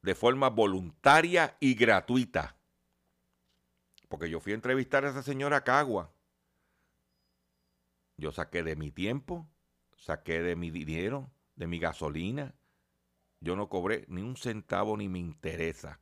de 0.00 0.14
forma 0.14 0.48
voluntaria 0.48 1.56
y 1.60 1.74
gratuita. 1.74 2.56
Porque 4.14 4.30
yo 4.30 4.38
fui 4.38 4.52
a 4.52 4.54
entrevistar 4.54 5.04
a 5.04 5.08
esa 5.08 5.24
señora 5.24 5.64
Cagua. 5.64 6.14
Yo 8.16 8.30
saqué 8.30 8.62
de 8.62 8.76
mi 8.76 8.92
tiempo, 8.92 9.50
saqué 9.96 10.40
de 10.40 10.54
mi 10.54 10.70
dinero, 10.70 11.32
de 11.56 11.66
mi 11.66 11.80
gasolina, 11.80 12.54
yo 13.40 13.56
no 13.56 13.68
cobré 13.68 14.04
ni 14.06 14.22
un 14.22 14.36
centavo 14.36 14.96
ni 14.96 15.08
me 15.08 15.18
interesa. 15.18 15.98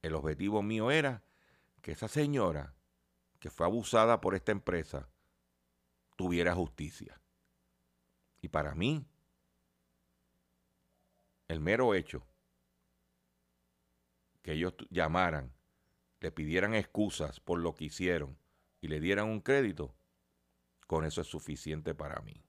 El 0.00 0.14
objetivo 0.14 0.62
mío 0.62 0.90
era 0.90 1.22
que 1.82 1.92
esa 1.92 2.08
señora 2.08 2.74
que 3.38 3.50
fue 3.50 3.66
abusada 3.66 4.22
por 4.22 4.34
esta 4.34 4.52
empresa 4.52 5.06
tuviera 6.16 6.54
justicia. 6.54 7.20
Y 8.40 8.48
para 8.48 8.74
mí, 8.74 9.06
el 11.48 11.60
mero 11.60 11.92
hecho 11.94 12.26
que 14.40 14.52
ellos 14.52 14.72
llamaran, 14.88 15.52
le 16.24 16.32
pidieran 16.32 16.72
excusas 16.72 17.38
por 17.38 17.58
lo 17.58 17.74
que 17.74 17.84
hicieron 17.84 18.38
y 18.80 18.88
le 18.88 18.98
dieran 18.98 19.28
un 19.28 19.42
crédito, 19.42 19.94
con 20.86 21.04
eso 21.04 21.20
es 21.20 21.26
suficiente 21.26 21.94
para 21.94 22.22
mí. 22.22 22.42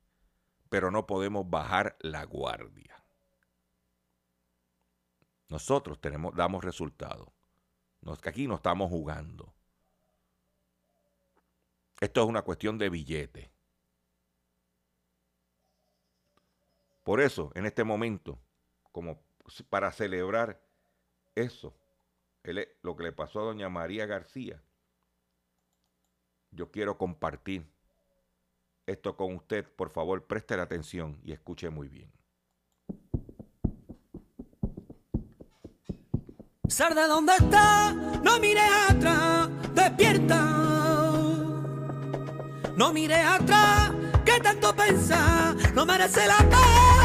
Pero 0.70 0.92
no 0.92 1.06
podemos 1.06 1.50
bajar 1.50 1.98
la 2.00 2.24
guardia. 2.24 3.04
Nosotros 5.50 6.00
tenemos, 6.00 6.34
damos 6.34 6.64
resultados. 6.64 7.28
aquí 8.24 8.48
no 8.48 8.56
estamos 8.56 8.90
jugando. 8.90 9.54
Esto 12.00 12.24
es 12.24 12.30
una 12.30 12.44
cuestión 12.44 12.78
de 12.78 12.88
billete. 12.88 13.52
Por 17.04 17.20
eso, 17.20 17.52
en 17.56 17.66
este 17.66 17.84
momento, 17.84 18.40
como 18.94 19.22
para 19.70 19.92
celebrar 19.92 20.66
eso, 21.36 21.76
lo 22.82 22.96
que 22.96 23.04
le 23.04 23.12
pasó 23.12 23.40
a 23.40 23.44
doña 23.44 23.70
María 23.70 24.06
García, 24.06 24.62
yo 26.52 26.72
quiero 26.72 26.98
compartir 26.98 27.66
esto 28.86 29.16
con 29.16 29.36
usted. 29.36 29.66
Por 29.76 29.90
favor, 29.90 30.26
preste 30.26 30.56
la 30.58 30.64
atención 30.64 31.20
y 31.24 31.32
escuche 31.32 31.70
muy 31.70 31.88
bien. 31.88 32.12
Sar 36.68 36.96
de 36.96 37.08
donde 37.08 37.34
está, 37.34 37.94
no 37.94 38.40
mire 38.40 38.62
atrás, 38.90 39.50
despierta. 39.74 40.52
No 42.76 42.92
mire 42.92 43.16
atrás, 43.16 43.92
que 44.26 44.40
tanto 44.42 44.76
pensar, 44.76 45.56
no 45.74 45.86
merece 45.86 46.28
la 46.28 46.38
pena. 46.38 47.05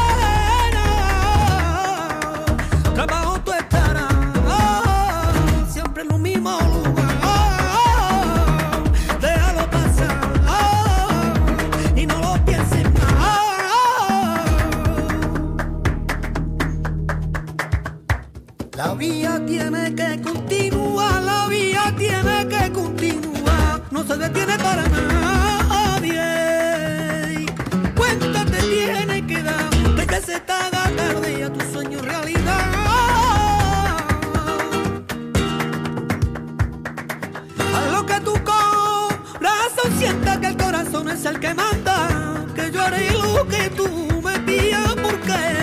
Que 20.01 20.71
la 21.25 21.47
vía 21.47 21.93
tiene 21.97 22.47
que 22.47 22.71
continuar, 22.71 23.81
no 23.91 24.03
se 24.03 24.17
detiene 24.17 24.57
para 24.57 24.83
nadie. 24.87 26.25
Cuéntate 27.95 28.57
tiene 28.57 29.27
que 29.27 29.43
dar 29.43 29.69
que 30.07 30.21
se 30.21 30.39
te 30.39 30.51
haga 30.51 30.89
tarde 30.97 31.43
a 31.43 31.53
tu 31.53 31.61
sueño 31.71 32.01
realidad. 32.01 32.65
A 37.75 37.91
lo 37.91 38.05
que 38.05 38.19
tu 38.21 38.33
corazón 38.43 39.91
sienta 39.99 40.39
que 40.41 40.47
el 40.47 40.57
corazón 40.57 41.09
es 41.09 41.25
el 41.25 41.39
que 41.39 41.53
manda, 41.53 42.45
que 42.55 42.71
yo 42.71 42.81
haré 42.81 43.11
lo 43.11 43.47
que 43.47 43.69
tú 43.69 43.87
me 44.23 44.39
pidas 44.39 44.95
porque 44.95 45.60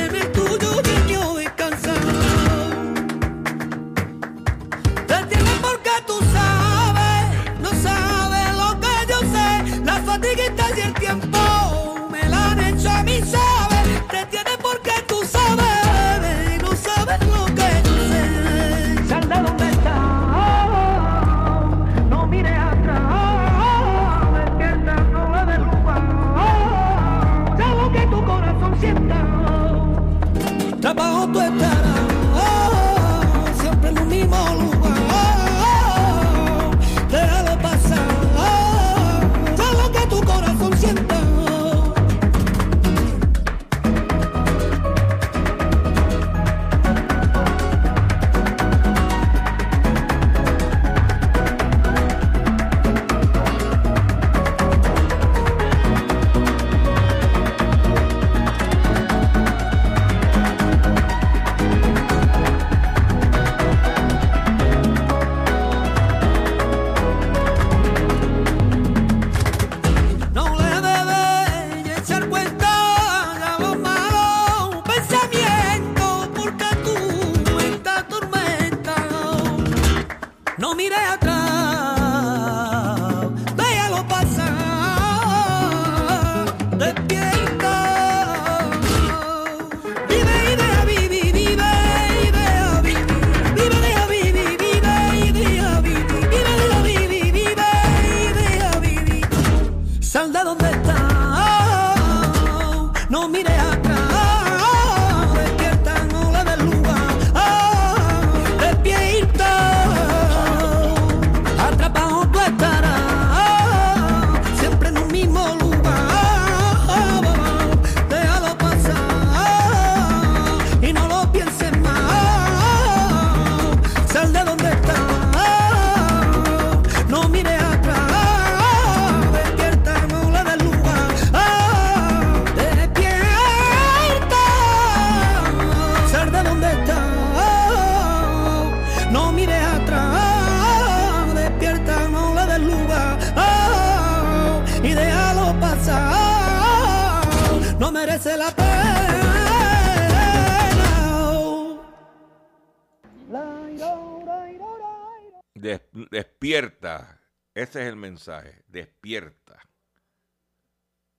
despierta. 156.10 157.20
Ese 157.54 157.82
es 157.82 157.88
el 157.88 157.96
mensaje. 157.96 158.62
Despierta. 158.68 159.60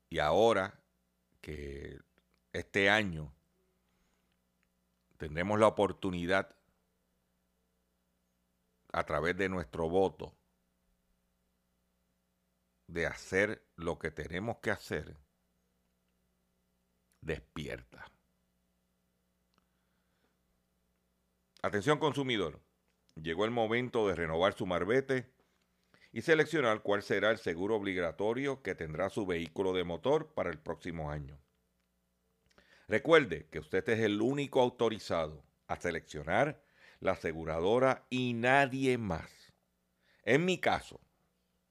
Y 0.10 0.20
ahora 0.20 0.80
que 1.42 2.00
este 2.54 2.90
año 2.90 3.34
tendremos 5.18 5.60
la 5.60 5.68
oportunidad 5.68 6.56
a 8.92 9.04
través 9.06 9.38
de 9.38 9.50
nuestro 9.50 9.88
voto 9.88 10.34
de 12.88 13.06
hacer 13.06 13.64
lo 13.76 14.00
que 14.00 14.10
tenemos 14.10 14.58
que 14.58 14.72
hacer, 14.72 15.16
despierta. 17.22 18.06
Atención 21.62 22.00
consumidor, 22.00 22.62
llegó 23.16 23.46
el 23.46 23.52
momento 23.52 24.08
de 24.08 24.16
renovar 24.16 24.54
su 24.54 24.66
marbete 24.66 25.30
y 26.12 26.22
seleccionar 26.22 26.82
cuál 26.82 27.04
será 27.04 27.32
el 27.32 27.38
seguro 27.38 27.76
obligatorio 27.76 28.62
que 28.62 28.76
tendrá 28.76 29.10
su 29.10 29.26
vehículo 29.26 29.74
de 29.74 29.84
motor 29.84 30.34
para 30.34 30.50
el 30.50 30.60
próximo 30.60 31.12
año. 31.12 31.38
Recuerde 32.88 33.48
que 33.52 33.60
usted 33.60 33.88
es 33.90 34.00
el 34.00 34.22
único 34.22 34.62
autorizado 34.62 35.44
a 35.68 35.76
seleccionar 35.76 36.64
la 37.00 37.12
aseguradora 37.12 38.06
y 38.10 38.34
nadie 38.34 38.98
más. 38.98 39.54
En 40.24 40.46
mi 40.46 40.58
caso, 40.58 41.00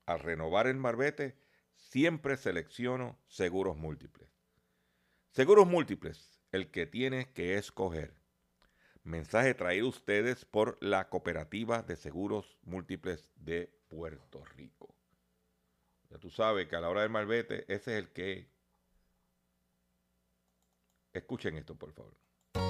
al 0.07 0.21
renovar 0.21 0.67
el 0.67 0.77
marbete, 0.77 1.37
siempre 1.75 2.37
selecciono 2.37 3.19
seguros 3.27 3.77
múltiples. 3.77 4.28
Seguros 5.31 5.67
múltiples, 5.67 6.41
el 6.53 6.71
que 6.71 6.87
tiene 6.87 7.33
que 7.33 7.57
escoger. 7.57 8.15
Mensaje 9.05 9.55
traído 9.55 9.87
a 9.87 9.91
ustedes 9.91 10.45
por 10.45 10.77
la 10.83 11.09
Cooperativa 11.09 11.83
de 11.83 11.97
Seguros 11.97 12.59
Múltiples 12.63 13.31
de 13.37 13.73
Puerto 13.89 14.45
Rico. 14.45 14.95
Ya 16.11 16.19
tú 16.19 16.31
sabes 16.31 16.69
que 16.69 16.77
a 16.77 16.81
la 16.81 16.89
hora 16.89 17.03
del 17.03 17.11
marbete, 17.11 17.65
ese 17.73 17.93
es 17.93 18.05
el 18.05 18.13
que... 18.13 18.51
Escuchen 21.13 21.57
esto, 21.57 21.75
por 21.75 21.93
favor. 21.93 22.28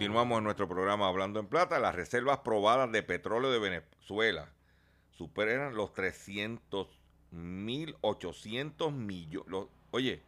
Continuamos 0.00 0.38
en 0.38 0.44
nuestro 0.44 0.66
programa 0.66 1.08
Hablando 1.08 1.40
en 1.40 1.46
Plata. 1.46 1.78
Las 1.78 1.94
reservas 1.94 2.38
probadas 2.38 2.90
de 2.90 3.02
petróleo 3.02 3.50
de 3.50 3.58
Venezuela 3.58 4.48
superan 5.10 5.74
los 5.74 5.92
300 5.92 6.88
mil 7.32 7.94
800 8.00 8.94
millones. 8.94 9.68
Oye, 9.90 10.22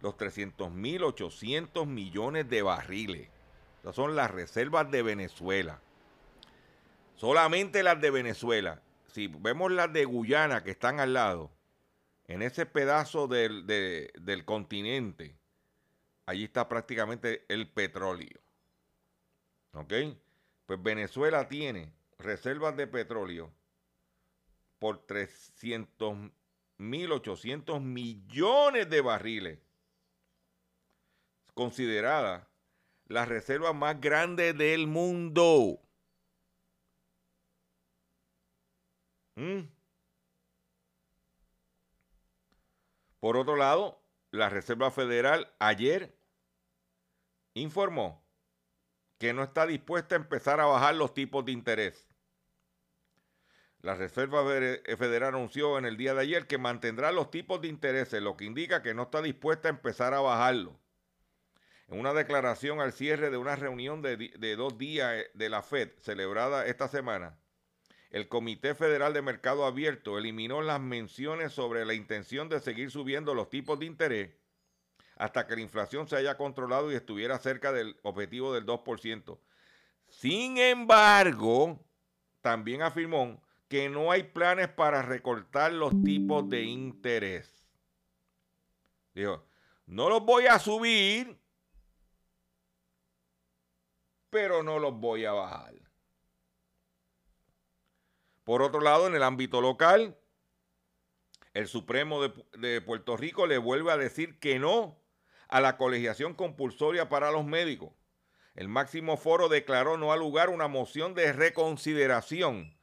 los 0.00 0.16
300 0.16 0.72
mil 0.72 1.04
800 1.04 1.86
millones 1.86 2.48
de 2.48 2.62
barriles. 2.62 3.28
Esas 3.82 3.94
son 3.94 4.16
las 4.16 4.30
reservas 4.30 4.90
de 4.90 5.02
Venezuela. 5.02 5.78
Solamente 7.14 7.82
las 7.82 8.00
de 8.00 8.10
Venezuela. 8.10 8.80
Si 9.08 9.26
vemos 9.26 9.70
las 9.72 9.92
de 9.92 10.06
Guyana 10.06 10.64
que 10.64 10.70
están 10.70 11.00
al 11.00 11.12
lado, 11.12 11.50
en 12.28 12.40
ese 12.40 12.64
pedazo 12.64 13.28
del, 13.28 13.66
de- 13.66 14.10
del 14.18 14.46
continente, 14.46 15.36
allí 16.24 16.44
está 16.44 16.66
prácticamente 16.66 17.44
el 17.50 17.68
petróleo. 17.68 18.41
¿Ok? 19.74 19.92
Pues 20.66 20.82
Venezuela 20.82 21.48
tiene 21.48 21.92
reservas 22.18 22.76
de 22.76 22.86
petróleo 22.86 23.52
por 24.78 25.04
300 25.06 26.30
mil 26.78 27.12
800 27.12 27.80
millones 27.80 28.90
de 28.90 29.00
barriles. 29.00 29.58
Considerada 31.54 32.48
la 33.06 33.24
reserva 33.24 33.72
más 33.72 34.00
grande 34.00 34.52
del 34.52 34.86
mundo. 34.86 35.80
¿Mm? 39.36 39.62
Por 43.20 43.36
otro 43.36 43.56
lado, 43.56 44.02
la 44.30 44.48
Reserva 44.48 44.90
Federal 44.90 45.54
ayer 45.60 46.18
informó 47.54 48.21
que 49.22 49.32
no 49.32 49.44
está 49.44 49.68
dispuesta 49.68 50.16
a 50.16 50.18
empezar 50.18 50.58
a 50.58 50.64
bajar 50.64 50.96
los 50.96 51.14
tipos 51.14 51.44
de 51.44 51.52
interés. 51.52 52.08
La 53.80 53.94
Reserva 53.94 54.42
Fede- 54.42 54.82
Federal 54.96 55.36
anunció 55.36 55.78
en 55.78 55.84
el 55.84 55.96
día 55.96 56.12
de 56.12 56.22
ayer 56.22 56.48
que 56.48 56.58
mantendrá 56.58 57.12
los 57.12 57.30
tipos 57.30 57.60
de 57.60 57.68
interés, 57.68 58.12
lo 58.14 58.36
que 58.36 58.46
indica 58.46 58.82
que 58.82 58.94
no 58.94 59.02
está 59.04 59.22
dispuesta 59.22 59.68
a 59.68 59.70
empezar 59.70 60.12
a 60.12 60.18
bajarlo. 60.18 60.76
En 61.86 62.00
una 62.00 62.14
declaración 62.14 62.80
al 62.80 62.92
cierre 62.92 63.30
de 63.30 63.36
una 63.36 63.54
reunión 63.54 64.02
de, 64.02 64.16
de 64.16 64.56
dos 64.56 64.76
días 64.76 65.12
eh, 65.14 65.30
de 65.34 65.48
la 65.48 65.62
FED 65.62 65.92
celebrada 66.00 66.66
esta 66.66 66.88
semana, 66.88 67.38
el 68.10 68.26
Comité 68.26 68.74
Federal 68.74 69.12
de 69.14 69.22
Mercado 69.22 69.66
Abierto 69.66 70.18
eliminó 70.18 70.62
las 70.62 70.80
menciones 70.80 71.52
sobre 71.52 71.84
la 71.84 71.94
intención 71.94 72.48
de 72.48 72.58
seguir 72.58 72.90
subiendo 72.90 73.34
los 73.34 73.48
tipos 73.50 73.78
de 73.78 73.86
interés 73.86 74.41
hasta 75.16 75.46
que 75.46 75.56
la 75.56 75.62
inflación 75.62 76.08
se 76.08 76.16
haya 76.16 76.36
controlado 76.36 76.90
y 76.90 76.94
estuviera 76.94 77.38
cerca 77.38 77.72
del 77.72 77.98
objetivo 78.02 78.52
del 78.52 78.66
2%. 78.66 79.38
Sin 80.08 80.58
embargo, 80.58 81.78
también 82.40 82.82
afirmó 82.82 83.42
que 83.68 83.88
no 83.88 84.10
hay 84.10 84.24
planes 84.24 84.68
para 84.68 85.00
recortar 85.00 85.72
los 85.72 85.92
tipos 86.02 86.48
de 86.48 86.62
interés. 86.62 87.66
Dijo, 89.14 89.46
no 89.86 90.08
los 90.08 90.22
voy 90.24 90.46
a 90.46 90.58
subir, 90.58 91.38
pero 94.28 94.62
no 94.62 94.78
los 94.78 94.98
voy 94.98 95.24
a 95.24 95.32
bajar. 95.32 95.74
Por 98.44 98.62
otro 98.62 98.80
lado, 98.80 99.06
en 99.06 99.14
el 99.14 99.22
ámbito 99.22 99.60
local, 99.60 100.18
el 101.54 101.68
Supremo 101.68 102.22
de, 102.22 102.32
de 102.58 102.80
Puerto 102.80 103.16
Rico 103.16 103.46
le 103.46 103.58
vuelve 103.58 103.92
a 103.92 103.96
decir 103.96 104.38
que 104.38 104.58
no 104.58 105.01
a 105.52 105.60
la 105.60 105.76
colegiación 105.76 106.32
compulsoria 106.32 107.10
para 107.10 107.30
los 107.30 107.44
médicos. 107.44 107.92
El 108.54 108.68
máximo 108.68 109.18
foro 109.18 109.50
declaró 109.50 109.98
no 109.98 110.10
al 110.10 110.20
lugar 110.20 110.48
una 110.48 110.66
moción 110.66 111.14
de 111.14 111.30
reconsideración 111.30 112.74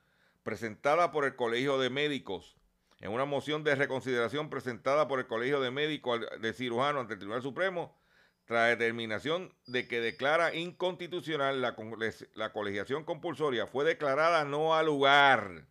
presentada 0.43 1.11
por 1.11 1.25
el 1.25 1.35
Colegio 1.35 1.79
de 1.79 1.89
Médicos. 1.89 2.55
En 2.99 3.11
una 3.11 3.25
moción 3.25 3.63
de 3.63 3.73
reconsideración 3.73 4.51
presentada 4.51 5.07
por 5.07 5.19
el 5.19 5.25
Colegio 5.25 5.61
de 5.61 5.71
Médicos 5.71 6.21
de 6.39 6.53
Cirujanos 6.53 7.01
ante 7.01 7.13
el 7.13 7.19
Tribunal 7.19 7.41
Supremo, 7.41 7.97
tras 8.45 8.69
determinación 8.69 9.51
de 9.65 9.87
que 9.87 9.99
declara 9.99 10.53
inconstitucional 10.53 11.61
la, 11.61 12.51
colegiación 12.53 13.03
compulsoria, 13.03 13.65
fue 13.65 13.83
declarada 13.83 14.45
no 14.45 14.75
al 14.75 14.85
lugar. 14.85 15.65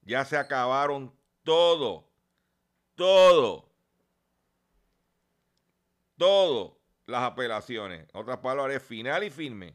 Ya 0.00 0.24
se 0.24 0.38
acabaron 0.38 1.14
todo. 1.42 2.08
Todo. 2.94 3.67
Todo 6.18 6.80
las 7.06 7.22
apelaciones. 7.22 8.00
En 8.12 8.20
otras 8.20 8.38
palabras, 8.38 8.82
final 8.82 9.24
y 9.24 9.30
firme. 9.30 9.74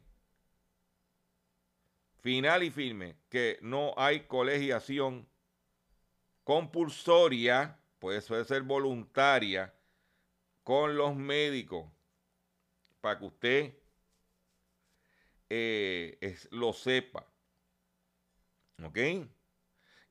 Final 2.22 2.64
y 2.64 2.70
firme. 2.72 3.18
Que 3.30 3.58
no 3.62 3.94
hay 3.98 4.28
colegiación 4.28 5.28
compulsoria, 6.44 7.80
puede 8.00 8.22
puede 8.22 8.46
ser 8.46 8.62
voluntaria, 8.64 9.74
con 10.64 10.96
los 10.98 11.16
médicos. 11.16 11.92
Para 13.02 13.20
que 13.20 13.26
usted 13.26 13.74
eh, 15.50 16.18
es- 16.22 16.48
lo 16.52 16.74
sepa. 16.74 17.28
¿Ok? 18.84 18.98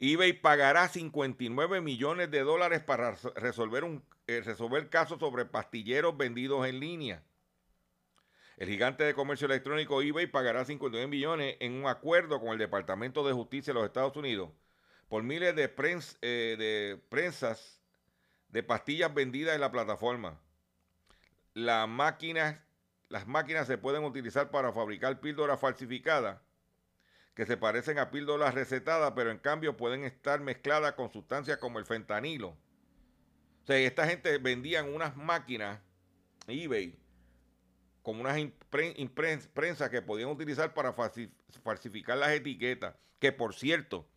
eBay 0.00 0.32
pagará 0.32 0.88
59 0.88 1.80
millones 1.80 2.30
de 2.30 2.40
dólares 2.40 2.82
para 2.82 3.12
res- 3.12 3.34
resolver 3.36 3.84
un 3.84 4.04
eh, 4.26 4.40
resolver 4.44 4.88
casos 4.88 5.18
sobre 5.18 5.44
pastilleros 5.44 6.16
vendidos 6.16 6.66
en 6.66 6.80
línea. 6.80 7.22
El 8.56 8.68
gigante 8.68 9.04
de 9.04 9.14
comercio 9.14 9.46
electrónico 9.46 10.02
eBay 10.02 10.26
pagará 10.26 10.64
59 10.64 11.06
millones 11.08 11.56
en 11.60 11.72
un 11.72 11.86
acuerdo 11.88 12.40
con 12.40 12.50
el 12.50 12.58
Departamento 12.58 13.26
de 13.26 13.32
Justicia 13.32 13.72
de 13.72 13.80
los 13.80 13.86
Estados 13.86 14.16
Unidos 14.16 14.50
por 15.12 15.22
miles 15.22 15.54
de, 15.54 15.70
eh, 16.22 16.98
prensas 17.10 17.82
de 18.48 18.62
pastillas 18.62 19.12
vendidas 19.12 19.54
en 19.54 19.60
la 19.60 19.70
plataforma. 19.70 20.40
Las 21.52 21.86
máquinas 21.86 22.56
se 23.66 23.76
pueden 23.76 24.04
utilizar 24.04 24.50
para 24.50 24.72
fabricar 24.72 25.20
píldoras 25.20 25.60
falsificadas 25.60 26.38
que 27.34 27.44
se 27.44 27.58
parecen 27.58 27.98
a 27.98 28.10
píldoras 28.10 28.54
recetadas, 28.54 29.12
pero 29.14 29.30
en 29.30 29.38
cambio 29.38 29.76
pueden 29.76 30.04
estar 30.04 30.40
mezcladas 30.40 30.92
con 30.92 31.12
sustancias 31.12 31.58
como 31.58 31.78
el 31.78 31.84
fentanilo. 31.84 32.56
O 33.62 33.66
sea, 33.66 33.76
esta 33.78 34.06
gente 34.06 34.38
vendían 34.38 34.92
unas 34.92 35.16
máquinas, 35.16 35.80
eBay, 36.48 36.98
como 38.02 38.20
unas 38.20 38.38
imprensas 38.38 39.88
que 39.88 40.02
podían 40.02 40.30
utilizar 40.30 40.74
para 40.74 40.92
falsificar 41.62 42.18
las 42.18 42.30
etiquetas. 42.30 42.96
Que 43.20 43.30
por 43.30 43.54
cierto, 43.54 44.08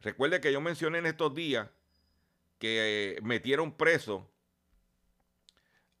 recuerde 0.00 0.40
que 0.40 0.52
yo 0.52 0.60
mencioné 0.60 0.98
en 0.98 1.06
estos 1.06 1.34
días 1.34 1.68
que 2.58 3.16
eh, 3.16 3.20
metieron 3.22 3.72
preso 3.72 4.30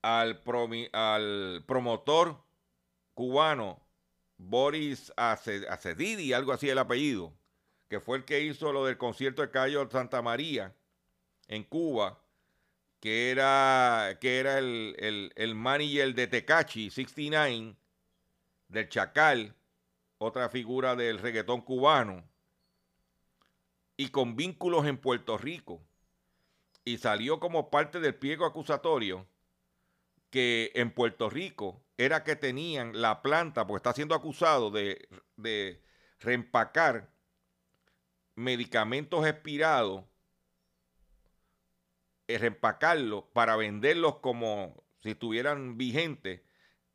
al, 0.02 0.40
al 0.92 1.64
promotor 1.66 2.40
cubano 3.14 3.82
Boris 4.36 5.12
Acedidi, 5.16 6.32
algo 6.32 6.52
así 6.52 6.70
el 6.70 6.78
apellido, 6.78 7.34
que 7.88 7.98
fue 7.98 8.18
el 8.18 8.24
que 8.24 8.40
hizo 8.40 8.72
lo 8.72 8.86
del 8.86 8.96
concierto 8.96 9.42
de 9.42 9.50
Cayo 9.50 9.88
Santa 9.90 10.22
María 10.22 10.76
en 11.48 11.64
Cuba, 11.64 12.22
que 13.00 13.30
era, 13.30 14.18
que 14.20 14.38
era 14.38 14.58
el, 14.58 14.96
el, 14.98 15.32
el 15.36 15.54
manager 15.54 16.14
de 16.14 16.26
Tecachi 16.26 16.90
69, 16.90 17.76
del 18.68 18.88
Chacal, 18.88 19.54
otra 20.18 20.48
figura 20.48 20.96
del 20.96 21.18
reggaetón 21.18 21.62
cubano, 21.62 22.28
y 23.96 24.10
con 24.10 24.36
vínculos 24.36 24.86
en 24.86 24.98
Puerto 24.98 25.38
Rico. 25.38 25.82
Y 26.84 26.98
salió 26.98 27.38
como 27.40 27.70
parte 27.70 28.00
del 28.00 28.14
pliego 28.14 28.46
acusatorio 28.46 29.26
que 30.30 30.72
en 30.74 30.92
Puerto 30.92 31.28
Rico 31.30 31.82
era 31.96 32.24
que 32.24 32.36
tenían 32.36 33.00
la 33.00 33.22
planta, 33.22 33.66
porque 33.66 33.78
está 33.78 33.92
siendo 33.92 34.14
acusado 34.14 34.70
de, 34.70 35.08
de 35.36 35.82
reempacar 36.20 37.10
medicamentos 38.36 39.26
expirados, 39.26 40.04
reempacarlos 42.36 43.24
para 43.32 43.56
venderlos 43.56 44.16
como 44.16 44.84
si 45.02 45.10
estuvieran 45.10 45.78
vigentes 45.78 46.42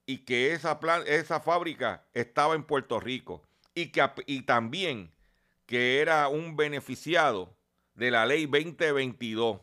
y 0.05 0.19
que 0.19 0.53
esa, 0.53 0.79
esa 1.07 1.39
fábrica 1.39 2.05
estaba 2.13 2.55
en 2.55 2.63
Puerto 2.63 2.99
Rico 2.99 3.41
y, 3.73 3.87
que, 3.87 4.07
y 4.27 4.43
también 4.43 5.11
que 5.65 6.01
era 6.01 6.27
un 6.27 6.55
beneficiado 6.55 7.55
de 7.95 8.11
la 8.11 8.25
ley 8.25 8.45
2022 8.45 9.61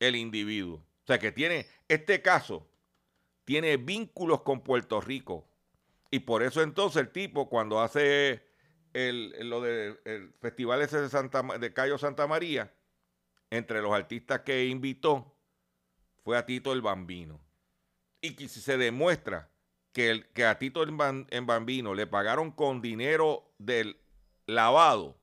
el 0.00 0.16
individuo. 0.16 0.76
O 0.76 1.06
sea 1.06 1.18
que 1.18 1.32
tiene, 1.32 1.66
este 1.88 2.22
caso 2.22 2.68
tiene 3.44 3.76
vínculos 3.76 4.42
con 4.42 4.62
Puerto 4.62 5.00
Rico. 5.00 5.48
Y 6.10 6.20
por 6.20 6.42
eso 6.42 6.62
entonces 6.62 7.00
el 7.00 7.10
tipo 7.10 7.48
cuando 7.48 7.80
hace 7.80 8.42
el, 8.92 9.48
lo 9.48 9.60
del 9.60 10.32
festival 10.40 10.82
ese 10.82 11.00
de, 11.00 11.08
Santa, 11.08 11.42
de 11.58 11.72
Cayo 11.72 11.98
Santa 11.98 12.26
María, 12.26 12.72
entre 13.50 13.80
los 13.80 13.92
artistas 13.92 14.40
que 14.40 14.66
invitó, 14.66 15.34
fue 16.24 16.36
a 16.36 16.46
Tito 16.46 16.72
el 16.72 16.82
Bambino. 16.82 17.40
Y 18.20 18.34
si 18.48 18.60
se 18.60 18.76
demuestra 18.76 19.50
que, 19.92 20.10
el, 20.10 20.26
que 20.28 20.44
a 20.44 20.58
Tito 20.58 20.82
el, 20.82 20.92
Bambino 20.92 21.94
le 21.94 22.06
pagaron 22.06 22.50
con 22.50 22.82
dinero 22.82 23.52
del 23.58 24.00
lavado, 24.46 25.18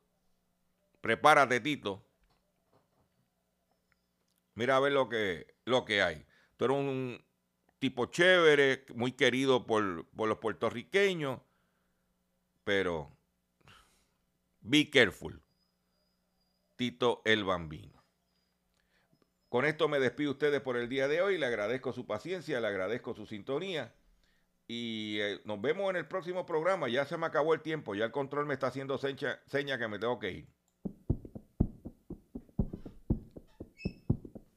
prepárate 1.02 1.60
Tito, 1.60 2.06
mira 4.56 4.78
a 4.78 4.80
ver 4.80 4.94
lo 4.94 5.10
que, 5.10 5.56
lo 5.66 5.86
que 5.86 6.02
hay. 6.02 6.26
Tú 6.58 6.66
eres 6.66 6.78
un 6.78 7.24
tipo 7.80 8.08
chévere, 8.08 8.86
muy 8.96 9.12
querido 9.12 9.66
por, 9.66 10.08
los 10.16 10.38
puertorriqueños, 10.40 11.40
pero 12.64 13.16
be 14.62 14.90
careful. 14.90 15.42
Tito 16.76 17.22
el 17.26 17.44
Bambino. 17.44 17.95
Con 19.56 19.64
esto 19.64 19.88
me 19.88 20.02
despido 20.02 20.32
ustedes 20.32 20.60
por 20.60 20.76
el 20.76 20.90
día 20.90 21.08
de 21.08 21.22
hoy. 21.22 21.38
Le 21.38 21.46
agradezco 21.46 21.94
su 21.94 22.06
paciencia, 22.06 22.60
le 22.60 22.68
agradezco 22.68 23.14
su 23.14 23.26
sintonía. 23.26 23.94
Y 24.68 25.18
eh, 25.22 25.40
nos 25.46 25.62
vemos 25.62 25.90
en 25.90 25.96
el 25.96 26.06
próximo 26.06 26.46
programa. 26.46 26.90
Ya 26.90 27.06
se 27.06 27.16
me 27.16 27.26
acabó 27.26 27.54
el 27.54 27.62
tiempo. 27.62 27.96
Ya 27.96 28.04
el 28.04 28.12
control 28.12 28.48
me 28.48 28.54
está 28.54 28.68
haciendo 28.68 28.98
seña 28.98 29.78
que 29.78 29.88
me 29.88 29.98
tengo 29.98 30.20
que 30.20 30.30
ir. 30.30 30.48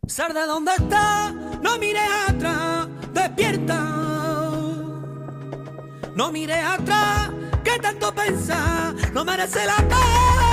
Sarda, 0.08 0.46
¿dónde 0.46 0.72
está? 0.72 1.30
No 1.62 1.78
mire 1.78 2.00
atrás, 2.26 2.88
despierta. 3.12 3.78
No 6.16 6.32
mire 6.32 6.54
atrás, 6.54 7.30
que 7.62 7.78
tanto 7.78 8.12
pensar 8.12 8.96
no 9.12 9.24
merece 9.24 9.64
la 9.64 9.76
pena. 9.76 10.47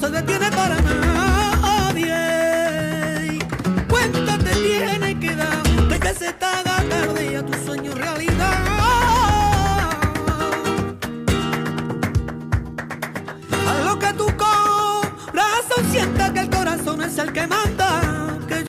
Se 0.00 0.08
detiene 0.10 0.50
para 0.50 0.76
nadie. 0.80 2.18
Cuéntate 3.88 4.50
tiene 4.54 5.18
que 5.18 5.34
dar 5.34 5.58
que 6.00 6.14
se 6.14 6.26
está 6.28 6.62
tarde 6.62 7.36
a 7.36 7.44
tu 7.44 7.52
sueño 7.64 7.92
realidad. 7.94 8.54
A 13.66 13.84
lo 13.84 13.98
que 13.98 14.12
tu 14.14 14.26
corazón 14.36 15.84
sienta 15.90 16.32
que 16.32 16.40
el 16.40 16.50
corazón 16.50 17.02
es 17.02 17.18
el 17.18 17.32
que 17.32 17.46
más 17.46 17.68